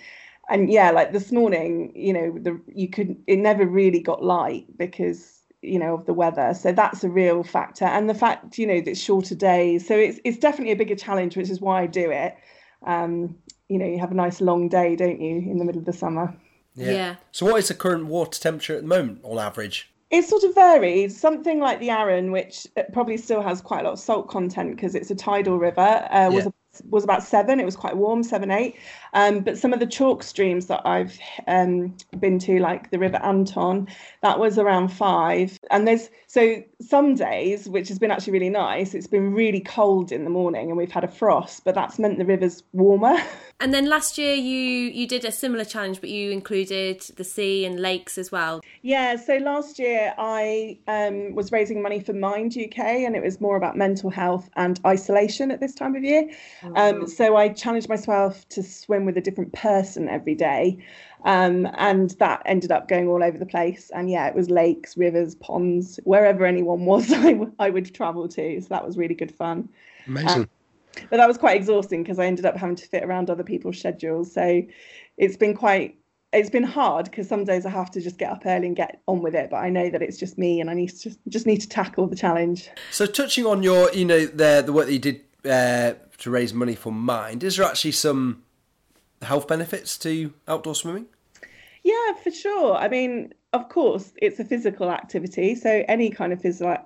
and 0.50 0.71
yeah, 0.71 0.90
like 0.90 1.12
this 1.12 1.32
morning, 1.32 1.92
you 1.97 2.12
know, 2.12 2.32
the 2.38 2.61
you 2.75 2.88
could 2.88 3.16
it 3.26 3.38
never 3.38 3.66
really 3.66 4.00
got 4.00 4.25
light 4.25 4.66
because 4.78 5.40
you 5.62 5.78
know 5.78 5.94
of 5.94 6.06
the 6.06 6.14
weather 6.14 6.54
so 6.54 6.73
that's 6.73 7.04
a 7.04 7.09
real 7.11 7.42
factor 7.44 7.85
and 7.87 8.11
the 8.11 8.14
fact 8.14 8.59
you 8.59 8.66
know 8.66 8.80
that 8.80 8.97
shorter 8.99 9.35
days 9.35 9.87
so 9.87 9.97
it's 9.97 10.21
it's 10.25 10.38
definitely 10.38 10.73
a 10.73 10.76
bigger 10.76 10.97
challenge 10.97 11.37
which 11.37 11.50
is 11.50 11.61
why 11.61 11.82
I 11.82 11.87
do 11.87 12.11
it 12.11 12.37
um 12.87 13.37
you 13.69 13.79
know 13.79 13.87
you 13.87 13.99
have 13.99 14.11
a 14.11 14.15
nice 14.15 14.41
long 14.41 14.69
day 14.69 14.97
don't 14.97 15.21
you 15.21 15.37
in 15.37 15.59
the 15.59 15.65
middle 15.65 15.81
of 15.81 15.87
the 15.87 15.93
summer 15.93 16.35
yeah. 16.75 16.91
yeah. 16.91 17.17
So, 17.33 17.47
what 17.47 17.59
is 17.59 17.69
the 17.69 17.75
current 17.75 18.07
water 18.07 18.41
temperature 18.41 18.77
at 18.77 18.83
the 18.83 18.89
moment 18.89 19.21
on 19.25 19.39
average? 19.39 19.91
It 20.11 20.25
sort 20.25 20.45
of 20.45 20.55
varies. 20.55 21.19
Something 21.19 21.61
like 21.61 21.81
the 21.81 21.91
Arun, 21.91 22.33
which 22.33 22.67
uh, 22.77 22.83
probably 22.93 23.17
still 23.17 23.43
has 23.43 23.61
quite 23.61 23.81
a 23.81 23.85
lot 23.85 23.93
of 23.95 23.99
salt 23.99 24.29
content 24.29 24.77
because 24.77 24.95
it's 24.95 25.11
a 25.11 25.15
tidal 25.15 25.59
river, 25.59 25.81
uh, 25.81 26.31
was 26.31 26.45
yeah 26.45 26.51
was 26.88 27.05
about 27.05 27.23
seven. 27.23 27.61
It 27.61 27.64
was 27.64 27.76
quite 27.76 27.97
warm, 27.97 28.23
seven, 28.23 28.50
eight. 28.50 28.76
Um, 29.14 29.41
but 29.41 29.59
some 29.59 29.73
of 29.73 29.81
the 29.81 29.87
chalk 29.87 30.23
streams 30.23 30.67
that 30.67 30.81
I've 30.87 31.19
um, 31.47 31.97
been 32.19 32.38
to, 32.41 32.59
like 32.61 32.91
the 32.91 32.99
River 32.99 33.19
Anton, 33.23 33.88
that 34.23 34.38
was 34.38 34.59
around 34.59 34.88
five. 34.88 35.59
And 35.71 35.87
there's 35.87 36.09
so 36.26 36.62
some 36.81 37.14
days, 37.14 37.69
which 37.69 37.88
has 37.88 37.99
been 37.99 38.11
actually 38.11 38.33
really 38.33 38.49
nice, 38.49 38.95
it's 38.95 39.07
been 39.07 39.35
really 39.35 39.61
cold 39.61 40.12
in 40.12 40.25
the 40.25 40.31
morning 40.31 40.69
and 40.69 40.76
we've 40.76 40.91
had 40.91 41.05
a 41.05 41.09
frost, 41.09 41.64
but 41.64 41.75
that's 41.75 41.99
meant 41.99 42.19
the 42.19 42.25
river's 42.25 42.62
warmer. 42.73 43.17
And 43.61 43.73
then 43.73 43.88
last 43.88 44.19
year 44.19 44.35
you 44.35 44.59
you 44.91 45.07
did 45.07 45.25
a 45.25 45.31
similar 45.31 45.64
challenge, 45.64 46.00
but 46.00 46.11
you 46.11 46.33
included 46.33 47.00
the 47.17 47.23
sea 47.23 47.64
and 47.64 47.79
lakes 47.79 48.19
as 48.19 48.33
well. 48.33 48.61
Yeah, 48.81 49.14
so 49.14 49.37
last 49.37 49.79
year 49.79 50.12
I 50.19 50.79
um, 50.88 51.33
was 51.37 51.52
raising 51.52 51.81
money 51.81 52.00
for 52.00 52.12
Mind 52.12 52.57
UK, 52.59 52.79
and 52.79 53.14
it 53.14 53.23
was 53.23 53.41
more 53.41 53.55
about 53.55 53.76
mental 53.76 54.11
health 54.11 54.50
and 54.57 54.81
isolation 54.85 55.52
at 55.52 55.61
this 55.61 55.76
time 55.76 55.95
of 55.95 56.02
year. 56.02 56.29
Um. 56.64 56.76
Um, 56.76 57.07
so 57.07 57.37
I 57.37 57.49
challenged 57.49 57.88
myself 57.88 58.49
to 58.50 58.62
swim 58.62 59.04
with 59.04 59.16
a 59.16 59.21
different 59.21 59.52
person 59.52 60.09
every 60.09 60.35
day. 60.35 60.78
Um, 61.25 61.69
and 61.75 62.11
that 62.19 62.42
ended 62.47 62.73
up 62.73 62.88
going 62.88 63.09
all 63.09 63.23
over 63.23 63.38
the 63.38 63.47
place. 63.47 63.90
And 63.95 64.11
yeah, 64.11 64.26
it 64.26 64.35
was 64.35 64.50
lakes, 64.50 64.97
rivers, 64.97 65.35
ponds, 65.37 66.00
wherever 66.04 66.45
anyone 66.45 66.85
was, 66.85 67.12
I, 67.12 67.33
w- 67.33 67.52
I 67.59 67.71
would 67.71 67.95
travel 67.95 68.28
to. 68.28 68.61
So 68.61 68.66
that 68.69 68.85
was 68.85 68.97
really 68.97 69.14
good 69.14 69.33
fun. 69.33 69.69
Amazing. 70.07 70.42
Um, 70.42 70.49
but 71.11 71.16
that 71.16 71.28
was 71.28 71.38
quite 71.38 71.57
exhausting 71.57 72.02
because 72.02 72.19
I 72.19 72.26
ended 72.26 72.45
up 72.45 72.57
having 72.57 72.76
to 72.76 72.87
fit 72.87 73.04
around 73.04 73.31
other 73.31 73.45
people's 73.45 73.78
schedules. 73.78 74.33
So 74.33 74.62
it's 75.16 75.37
been 75.37 75.54
quite 75.54 75.97
it's 76.33 76.50
been 76.50 76.62
hard 76.62 77.07
because 77.07 77.28
some 77.28 77.45
days 77.45 77.66
I 77.66 77.71
have 77.71 77.90
to 77.90 78.00
just 78.00 78.16
get 78.16 78.31
up 78.31 78.42
early 78.47 78.66
and 78.66 78.75
get 78.75 79.02
on 79.07 79.21
with 79.21 79.35
it. 79.35 79.50
But 79.50 79.59
I 79.59 79.69
know 79.69 79.90
that 79.90 80.00
it's 80.00 80.16
just 80.16 80.38
me, 80.38 80.61
and 80.61 80.71
I 80.71 80.75
need 80.75 80.88
to 80.88 80.99
just 80.99 81.19
just 81.28 81.47
need 81.47 81.61
to 81.61 81.69
tackle 81.69 82.07
the 82.07 82.16
challenge. 82.16 82.71
So 82.90 83.07
touching 83.07 83.47
on 83.47 83.62
your, 83.62 83.92
you 83.92 84.04
know, 84.04 84.26
the 84.26 84.62
the 84.64 84.73
work 84.73 84.87
that 84.87 84.92
you 84.92 84.99
did 84.99 85.21
uh, 85.45 85.95
to 86.19 86.31
raise 86.31 86.55
money 86.55 86.75
for 86.75 86.93
Mind, 86.93 87.43
is 87.43 87.57
there 87.57 87.67
actually 87.67 87.93
some 87.93 88.43
health 89.23 89.47
benefits 89.49 89.99
to 89.99 90.33
outdoor 90.47 90.75
swimming? 90.75 91.07
Yeah, 91.83 92.15
for 92.23 92.31
sure. 92.31 92.77
I 92.77 92.89
mean, 92.89 93.35
of 93.52 93.68
course, 93.68 94.12
it's 94.23 94.40
a 94.40 94.44
physical 94.44 94.90
activity, 94.90 95.54
so 95.54 95.85
any 95.87 96.09
kind 96.09 96.32
of 96.32 96.40
physical 96.40 96.76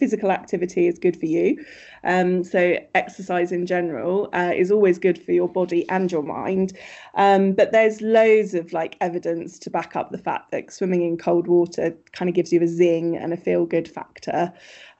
physical 0.00 0.32
activity 0.32 0.88
is 0.88 0.98
good 0.98 1.16
for 1.16 1.26
you. 1.26 1.64
Um, 2.02 2.42
so 2.42 2.78
exercise 2.94 3.52
in 3.52 3.66
general 3.66 4.28
uh, 4.32 4.52
is 4.54 4.72
always 4.72 4.98
good 4.98 5.22
for 5.22 5.32
your 5.32 5.48
body 5.48 5.88
and 5.88 6.10
your 6.10 6.22
mind. 6.22 6.76
Um, 7.14 7.52
but 7.52 7.72
there's 7.72 8.00
loads 8.00 8.54
of 8.54 8.72
like 8.72 8.96
evidence 9.00 9.58
to 9.60 9.70
back 9.70 9.94
up 9.94 10.10
the 10.10 10.18
fact 10.18 10.50
that 10.50 10.72
swimming 10.72 11.02
in 11.02 11.16
cold 11.16 11.46
water 11.46 11.94
kind 12.12 12.28
of 12.28 12.34
gives 12.34 12.52
you 12.52 12.60
a 12.62 12.66
zing 12.68 13.16
and 13.16 13.32
a 13.32 13.36
feel 13.36 13.66
good 13.66 13.86
factor. 13.86 14.52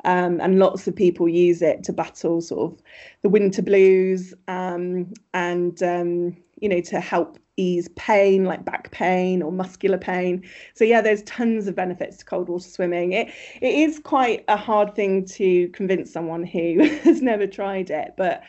Um, 0.04 0.40
and 0.40 0.58
lots 0.60 0.86
of 0.86 0.94
people 0.94 1.28
use 1.28 1.62
it 1.62 1.82
to 1.84 1.92
battle 1.92 2.40
sort 2.40 2.72
of 2.72 2.82
the 3.22 3.28
winter 3.28 3.62
blues 3.62 4.34
um, 4.46 5.12
and 5.34 5.82
um, 5.82 6.36
you 6.60 6.68
know 6.68 6.80
to 6.80 7.00
help 7.00 7.38
ease 7.58 7.88
pain 7.96 8.44
like 8.44 8.64
back 8.64 8.90
pain 8.90 9.42
or 9.42 9.50
muscular 9.50 9.98
pain. 9.98 10.42
So 10.74 10.84
yeah 10.84 11.00
there's 11.00 11.22
tons 11.22 11.66
of 11.66 11.74
benefits 11.74 12.18
to 12.18 12.24
cold 12.24 12.48
water 12.48 12.68
swimming. 12.68 13.12
It 13.12 13.28
it 13.60 13.74
is 13.74 13.98
quite 13.98 14.44
a 14.48 14.56
hard 14.56 14.94
thing 14.94 15.24
to 15.26 15.68
convince 15.68 16.12
someone 16.12 16.44
who 16.44 16.84
has 17.04 17.22
never 17.22 17.46
tried 17.46 17.90
it 17.90 18.14
but 18.16 18.42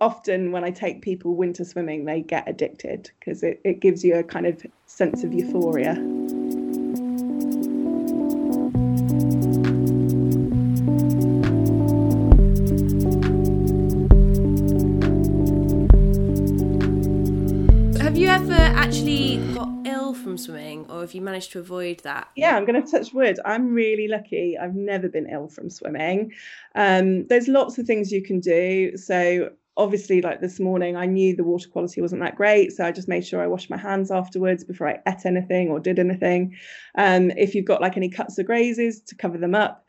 often 0.00 0.50
when 0.50 0.64
i 0.64 0.70
take 0.70 1.02
people 1.02 1.36
winter 1.36 1.62
swimming 1.62 2.06
they 2.06 2.22
get 2.22 2.48
addicted 2.48 3.10
because 3.20 3.42
it, 3.42 3.60
it 3.64 3.80
gives 3.80 4.02
you 4.02 4.14
a 4.14 4.22
kind 4.22 4.46
of 4.46 4.64
sense 4.86 5.22
of 5.24 5.34
euphoria 5.34 5.94
swimming, 20.48 20.86
or 20.90 21.00
have 21.00 21.12
you 21.12 21.20
managed 21.20 21.52
to 21.52 21.58
avoid 21.58 22.00
that? 22.00 22.28
Yeah, 22.34 22.56
I'm 22.56 22.64
going 22.64 22.82
to 22.82 22.90
touch 22.90 23.12
wood. 23.12 23.38
I'm 23.44 23.74
really 23.74 24.08
lucky. 24.08 24.56
I've 24.56 24.74
never 24.74 25.08
been 25.08 25.28
ill 25.28 25.48
from 25.48 25.68
swimming. 25.68 26.32
Um, 26.74 27.26
there's 27.26 27.48
lots 27.48 27.76
of 27.78 27.86
things 27.86 28.10
you 28.10 28.22
can 28.22 28.40
do. 28.40 28.96
So 28.96 29.50
obviously 29.76 30.20
like 30.20 30.40
this 30.40 30.58
morning 30.58 30.96
i 30.96 31.06
knew 31.06 31.36
the 31.36 31.44
water 31.44 31.68
quality 31.68 32.00
wasn't 32.00 32.20
that 32.20 32.34
great 32.34 32.72
so 32.72 32.84
i 32.84 32.90
just 32.90 33.06
made 33.06 33.24
sure 33.24 33.40
i 33.40 33.46
washed 33.46 33.70
my 33.70 33.76
hands 33.76 34.10
afterwards 34.10 34.64
before 34.64 34.88
i 34.88 34.98
ate 35.06 35.24
anything 35.24 35.68
or 35.68 35.78
did 35.78 36.00
anything 36.00 36.52
um, 36.96 37.30
if 37.36 37.54
you've 37.54 37.64
got 37.64 37.80
like 37.80 37.96
any 37.96 38.08
cuts 38.08 38.36
or 38.40 38.42
grazes 38.42 39.00
to 39.00 39.14
cover 39.14 39.38
them 39.38 39.54
up 39.54 39.86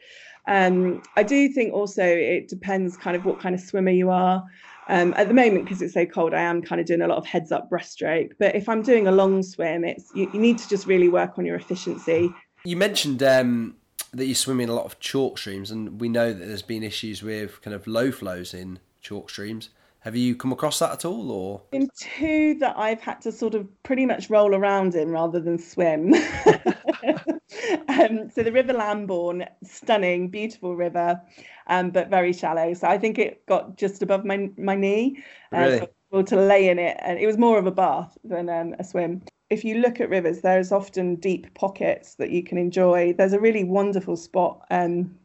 um, 0.48 1.02
i 1.18 1.24
do 1.24 1.50
think 1.50 1.74
also 1.74 2.04
it 2.04 2.48
depends 2.48 2.98
kind 2.98 3.18
of 3.18 3.26
what 3.26 3.40
kind 3.40 3.56
of 3.56 3.62
swimmer 3.62 3.90
you 3.90 4.12
are 4.12 4.46
um, 4.90 5.14
at 5.16 5.28
the 5.28 5.34
moment, 5.36 5.66
because 5.66 5.82
it's 5.82 5.94
so 5.94 6.06
cold, 6.06 6.34
I 6.34 6.42
am 6.42 6.62
kind 6.64 6.82
of 6.82 6.88
doing 6.88 7.02
a 7.02 7.08
lot 7.08 7.20
of 7.20 7.26
heads 7.26 7.52
up 7.52 7.70
breaststroke. 7.70 8.32
But 8.40 8.56
if 8.56 8.68
I'm 8.68 8.82
doing 8.82 9.08
a 9.08 9.12
long 9.12 9.44
swim, 9.44 9.86
it's 9.86 10.10
you, 10.16 10.30
you 10.34 10.40
need 10.40 10.58
to 10.58 10.68
just 10.68 10.88
really 10.88 11.08
work 11.08 11.38
on 11.38 11.46
your 11.46 11.56
efficiency. 11.56 12.34
You 12.66 12.76
mentioned 12.76 13.22
um, 13.22 13.76
that 14.14 14.26
you 14.26 14.34
swim 14.34 14.60
in 14.60 14.68
a 14.68 14.74
lot 14.74 14.86
of 14.86 15.00
chalk 15.00 15.38
streams, 15.38 15.70
and 15.70 16.02
we 16.02 16.10
know 16.10 16.34
that 16.34 16.44
there's 16.46 16.64
been 16.64 16.82
issues 16.82 17.22
with 17.22 17.62
kind 17.62 17.76
of 17.76 17.86
low 17.86 18.12
flows 18.12 18.54
in 18.54 18.80
chalk 19.00 19.30
streams. 19.30 19.70
Have 20.02 20.16
you 20.16 20.36
come 20.36 20.52
across 20.52 20.80
that 20.80 20.92
at 20.92 21.06
all, 21.06 21.30
or 21.30 21.62
in 21.72 21.90
two 21.96 22.56
that 22.60 22.76
I've 22.78 23.02
had 23.02 23.22
to 23.22 23.32
sort 23.32 23.54
of 23.54 23.68
pretty 23.84 24.06
much 24.06 24.30
roll 24.30 24.56
around 24.56 24.96
in 24.96 25.12
rather 25.12 25.40
than 25.40 25.60
swim. 25.60 26.16
um, 27.88 28.30
so 28.30 28.44
the 28.44 28.52
River 28.52 28.74
Lambourn, 28.74 29.48
stunning, 29.64 30.30
beautiful 30.30 30.76
river, 30.76 31.22
um, 31.68 31.92
but 31.92 32.10
very 32.10 32.34
shallow. 32.34 32.74
So 32.74 32.88
I 32.88 32.98
think 32.98 33.20
it 33.20 33.46
got 33.46 33.78
just 33.78 34.02
above 34.02 34.26
my 34.26 34.50
my 34.58 34.76
knee. 34.76 35.24
Uh, 35.54 35.60
really? 35.60 35.88
So 36.12 36.22
to 36.24 36.36
lay 36.36 36.70
in 36.70 36.80
it, 36.80 36.98
and 37.02 37.20
it 37.20 37.28
was 37.28 37.38
more 37.38 37.60
of 37.60 37.68
a 37.68 37.72
bath 37.72 38.18
than 38.24 38.50
um, 38.50 38.76
a 38.80 38.84
swim. 38.84 39.22
If 39.50 39.64
you 39.64 39.76
look 39.76 40.00
at 40.00 40.10
rivers, 40.10 40.42
there's 40.42 40.72
often 40.72 41.16
deep 41.16 41.54
pockets 41.54 42.16
that 42.16 42.32
you 42.32 42.44
can 42.44 42.58
enjoy. 42.58 43.14
There's 43.14 43.34
a 43.34 43.40
really 43.40 43.64
wonderful 43.64 44.16
spot 44.16 44.66
um, 44.72 45.16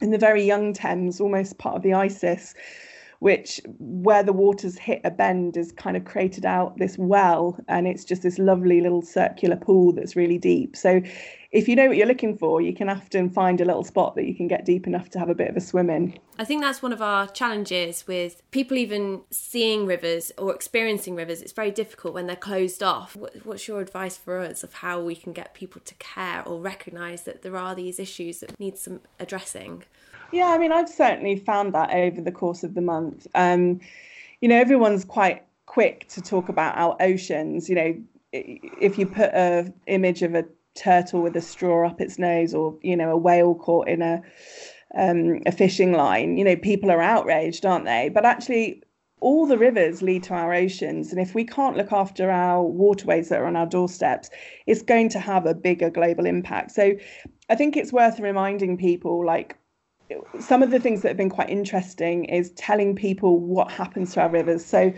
in 0.00 0.10
the 0.10 0.18
very 0.18 0.44
young 0.44 0.72
Thames, 0.72 1.20
almost 1.20 1.58
part 1.58 1.76
of 1.76 1.82
the 1.82 1.94
Isis, 1.94 2.54
which 3.20 3.60
where 3.78 4.22
the 4.22 4.32
waters 4.32 4.78
hit 4.78 5.00
a 5.04 5.10
bend 5.10 5.56
is 5.56 5.72
kind 5.72 5.96
of 5.96 6.04
created 6.04 6.44
out 6.44 6.76
this 6.78 6.96
well 6.98 7.56
and 7.68 7.86
it's 7.86 8.02
just 8.04 8.22
this 8.22 8.38
lovely 8.38 8.80
little 8.80 9.02
circular 9.02 9.56
pool 9.56 9.92
that's 9.92 10.16
really 10.16 10.38
deep. 10.38 10.74
So 10.74 11.02
if 11.52 11.68
you 11.68 11.76
know 11.76 11.88
what 11.88 11.96
you're 11.98 12.06
looking 12.06 12.36
for 12.36 12.62
you 12.62 12.74
can 12.74 12.88
often 12.88 13.28
find 13.28 13.60
a 13.60 13.64
little 13.64 13.84
spot 13.84 14.14
that 14.16 14.24
you 14.24 14.34
can 14.34 14.48
get 14.48 14.64
deep 14.64 14.86
enough 14.86 15.10
to 15.10 15.18
have 15.18 15.28
a 15.28 15.34
bit 15.34 15.50
of 15.50 15.56
a 15.56 15.60
swim 15.60 15.90
in. 15.90 16.18
I 16.38 16.44
think 16.44 16.62
that's 16.62 16.80
one 16.80 16.94
of 16.94 17.02
our 17.02 17.28
challenges 17.28 18.06
with 18.06 18.42
people 18.52 18.78
even 18.78 19.20
seeing 19.30 19.84
rivers 19.84 20.32
or 20.38 20.54
experiencing 20.54 21.14
rivers. 21.14 21.42
It's 21.42 21.52
very 21.52 21.70
difficult 21.70 22.14
when 22.14 22.26
they're 22.26 22.36
closed 22.36 22.82
off. 22.82 23.18
What's 23.44 23.68
your 23.68 23.82
advice 23.82 24.16
for 24.16 24.40
us 24.40 24.64
of 24.64 24.72
how 24.74 24.98
we 25.02 25.14
can 25.14 25.34
get 25.34 25.52
people 25.52 25.82
to 25.84 25.94
care 25.96 26.42
or 26.46 26.58
recognize 26.58 27.24
that 27.24 27.42
there 27.42 27.58
are 27.58 27.74
these 27.74 27.98
issues 27.98 28.40
that 28.40 28.58
need 28.58 28.78
some 28.78 29.00
addressing 29.18 29.84
yeah, 30.32 30.46
I 30.46 30.58
mean, 30.58 30.72
I've 30.72 30.88
certainly 30.88 31.36
found 31.36 31.74
that 31.74 31.90
over 31.90 32.20
the 32.20 32.32
course 32.32 32.62
of 32.62 32.74
the 32.74 32.80
month. 32.80 33.26
Um, 33.34 33.80
you 34.40 34.48
know, 34.48 34.56
everyone's 34.56 35.04
quite 35.04 35.44
quick 35.66 36.08
to 36.08 36.20
talk 36.20 36.48
about 36.48 36.76
our 36.76 36.96
oceans. 37.00 37.68
You 37.68 37.74
know, 37.74 38.02
if 38.32 38.98
you 38.98 39.06
put 39.06 39.30
a 39.30 39.72
image 39.86 40.22
of 40.22 40.34
a 40.34 40.44
turtle 40.74 41.22
with 41.22 41.36
a 41.36 41.40
straw 41.40 41.88
up 41.88 42.00
its 42.00 42.18
nose, 42.18 42.54
or 42.54 42.76
you 42.82 42.96
know, 42.96 43.10
a 43.10 43.16
whale 43.16 43.54
caught 43.54 43.88
in 43.88 44.02
a 44.02 44.22
um, 44.96 45.40
a 45.46 45.52
fishing 45.52 45.92
line, 45.92 46.36
you 46.36 46.44
know, 46.44 46.56
people 46.56 46.90
are 46.90 47.02
outraged, 47.02 47.64
aren't 47.66 47.84
they? 47.84 48.08
But 48.08 48.24
actually, 48.24 48.82
all 49.20 49.46
the 49.46 49.58
rivers 49.58 50.02
lead 50.02 50.22
to 50.24 50.34
our 50.34 50.52
oceans. 50.54 51.12
And 51.12 51.20
if 51.20 51.34
we 51.34 51.44
can't 51.44 51.76
look 51.76 51.92
after 51.92 52.30
our 52.30 52.62
waterways 52.62 53.28
that 53.28 53.40
are 53.40 53.46
on 53.46 53.56
our 53.56 53.66
doorsteps, 53.66 54.30
it's 54.66 54.82
going 54.82 55.08
to 55.10 55.20
have 55.20 55.46
a 55.46 55.54
bigger 55.54 55.90
global 55.90 56.26
impact. 56.26 56.72
So 56.72 56.94
I 57.48 57.54
think 57.54 57.76
it's 57.76 57.92
worth 57.92 58.18
reminding 58.18 58.78
people 58.78 59.24
like 59.24 59.56
some 60.38 60.62
of 60.62 60.70
the 60.70 60.80
things 60.80 61.02
that 61.02 61.08
have 61.08 61.16
been 61.16 61.30
quite 61.30 61.50
interesting 61.50 62.24
is 62.26 62.50
telling 62.52 62.94
people 62.96 63.38
what 63.38 63.70
happens 63.70 64.12
to 64.14 64.20
our 64.20 64.30
rivers. 64.30 64.64
So 64.64 64.92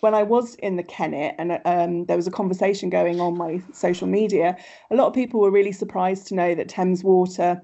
when 0.00 0.14
I 0.14 0.22
was 0.22 0.54
in 0.56 0.76
the 0.76 0.82
Kennet 0.82 1.34
and 1.38 1.60
um, 1.64 2.04
there 2.06 2.16
was 2.16 2.26
a 2.26 2.30
conversation 2.30 2.90
going 2.90 3.20
on 3.20 3.36
my 3.38 3.62
social 3.72 4.06
media, 4.06 4.56
a 4.90 4.96
lot 4.96 5.06
of 5.06 5.14
people 5.14 5.40
were 5.40 5.50
really 5.50 5.72
surprised 5.72 6.26
to 6.28 6.34
know 6.34 6.54
that 6.54 6.68
Thames 6.68 7.02
Water 7.02 7.62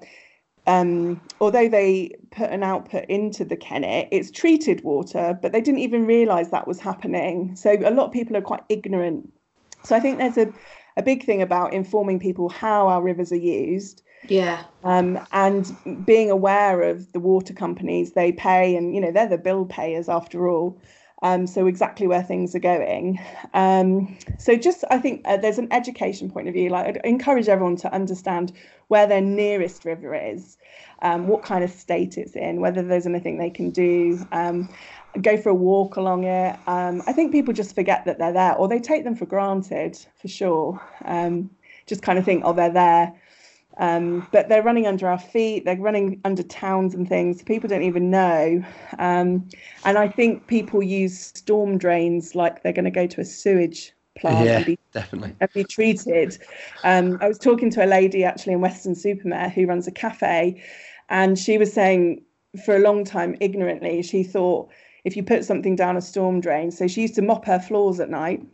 um, 0.67 1.21
although 1.41 1.69
they 1.69 2.15
put 2.31 2.51
an 2.51 2.63
output 2.63 3.05
into 3.09 3.45
the 3.45 3.57
Kennet, 3.57 4.09
it's 4.13 4.31
treated 4.31 4.85
water, 4.85 5.39
but 5.41 5.53
they 5.53 5.61
didn't 5.61 5.81
even 5.81 6.07
realise 6.07 6.49
that 6.49 6.69
was 6.69 6.79
happening. 6.79 7.57
So 7.57 7.73
a 7.73 7.91
lot 7.91 8.07
of 8.07 8.13
people 8.13 8.37
are 8.37 8.43
quite 8.43 8.63
ignorant. 8.69 9.33
So 9.83 9.97
I 9.97 10.01
think 10.01 10.19
there's 10.19 10.37
a, 10.37 10.53
a 10.97 11.03
big 11.03 11.25
thing 11.25 11.43
about 11.43 11.73
informing 11.73 12.21
people 12.21 12.49
how 12.49 12.89
our 12.89 13.03
rivers 13.03 13.33
are 13.33 13.37
used. 13.37 14.03
Yeah. 14.29 14.65
Um, 14.83 15.19
and 15.33 16.05
being 16.05 16.31
aware 16.31 16.83
of 16.83 17.13
the 17.13 17.21
water 17.21 17.53
companies 17.53 18.13
they 18.13 18.33
pay, 18.33 18.77
and 18.77 18.95
you 18.95 19.01
know 19.01 19.13
they're 19.13 19.29
the 19.29 19.39
bill 19.39 19.67
payers 19.67 20.09
after 20.09 20.49
all. 20.49 20.81
Um, 21.23 21.47
so 21.47 21.67
exactly 21.67 22.07
where 22.07 22.23
things 22.23 22.55
are 22.55 22.61
going. 22.61 23.19
Um, 23.53 24.17
so 24.39 24.57
just 24.57 24.85
I 24.91 24.99
think 24.99 25.21
uh, 25.27 25.37
there's 25.37 25.59
an 25.59 25.69
education 25.71 26.31
point 26.31 26.49
of 26.49 26.55
view. 26.55 26.71
Like 26.71 26.87
I'd 26.87 26.97
encourage 27.05 27.49
everyone 27.49 27.77
to 27.77 27.93
understand 27.93 28.53
where 28.89 29.07
their 29.07 29.21
nearest 29.21 29.85
river 29.85 30.15
is, 30.15 30.57
um, 31.03 31.29
what 31.29 31.43
kind 31.43 31.63
of 31.63 31.71
state 31.71 32.17
it's 32.17 32.35
in, 32.35 32.63
whether 32.63 32.83
there's 32.83 33.07
anything 33.07 33.37
they 33.37 33.51
can 33.51 33.71
do. 33.71 34.19
Um, 34.33 34.71
go 35.21 35.37
for 35.37 35.51
a 35.51 35.55
walk 35.55 35.97
along 35.97 36.25
it. 36.25 36.57
Um, 36.67 37.03
I 37.07 37.13
think 37.13 37.33
people 37.33 37.53
just 37.53 37.75
forget 37.75 38.07
that 38.07 38.19
they're 38.19 38.33
there, 38.33 38.55
or 38.55 38.67
they 38.67 38.79
take 38.79 39.05
them 39.05 39.15
for 39.15 39.27
granted 39.27 39.99
for 40.17 40.29
sure. 40.29 40.81
Um, 41.05 41.51
just 41.87 42.03
kind 42.03 42.19
of 42.19 42.25
think, 42.25 42.45
oh, 42.47 42.53
they're 42.55 42.73
there. 42.73 43.13
Um, 43.81 44.29
but 44.31 44.51
they're 44.51 44.63
running 44.63 44.87
under 44.87 45.09
our 45.09 45.19
feet, 45.19 45.65
they're 45.65 45.77
running 45.77 46.21
under 46.27 46.43
towns 46.43 46.95
and 46.95 47.09
things. 47.09 47.43
People 47.43 47.67
don't 47.67 47.83
even 47.83 48.11
know. 48.11 48.63
Um, 48.99 49.49
and 49.87 49.97
I 49.97 50.07
think 50.07 50.47
people 50.47 50.83
use 50.83 51.19
storm 51.19 51.79
drains 51.79 52.35
like 52.35 52.63
they're 52.63 52.75
going 52.75 52.85
to 52.85 52.91
go 52.91 53.07
to 53.07 53.23
a 53.23 53.25
sewage 53.25 53.93
plant 54.19 54.45
yeah, 54.45 54.57
and, 54.59 54.67
be, 54.67 54.79
definitely. 54.93 55.35
and 55.41 55.53
be 55.55 55.65
treated. 55.65 56.39
Um, 56.85 57.17
I 57.23 57.29
was 57.29 57.39
talking 57.39 57.71
to 57.71 57.85
a 57.85 57.89
lady 57.89 58.23
actually 58.23 58.53
in 58.53 58.61
Weston-super-Mare 58.61 59.49
who 59.49 59.65
runs 59.65 59.87
a 59.87 59.93
cafe, 59.93 60.63
and 61.09 61.39
she 61.39 61.57
was 61.57 61.73
saying 61.73 62.23
for 62.67 62.77
a 62.77 62.81
long 62.81 63.03
time, 63.03 63.35
ignorantly, 63.41 64.03
she 64.03 64.23
thought 64.23 64.69
if 65.05 65.17
you 65.17 65.23
put 65.23 65.43
something 65.47 65.75
down 65.75 65.97
a 65.97 66.03
storm 66.03 66.43
drain, 66.43 66.71
so 66.71 66.87
she 66.87 67.01
used 67.01 67.15
to 67.15 67.23
mop 67.23 67.47
her 67.47 67.59
floors 67.59 67.99
at 67.99 68.11
night. 68.11 68.45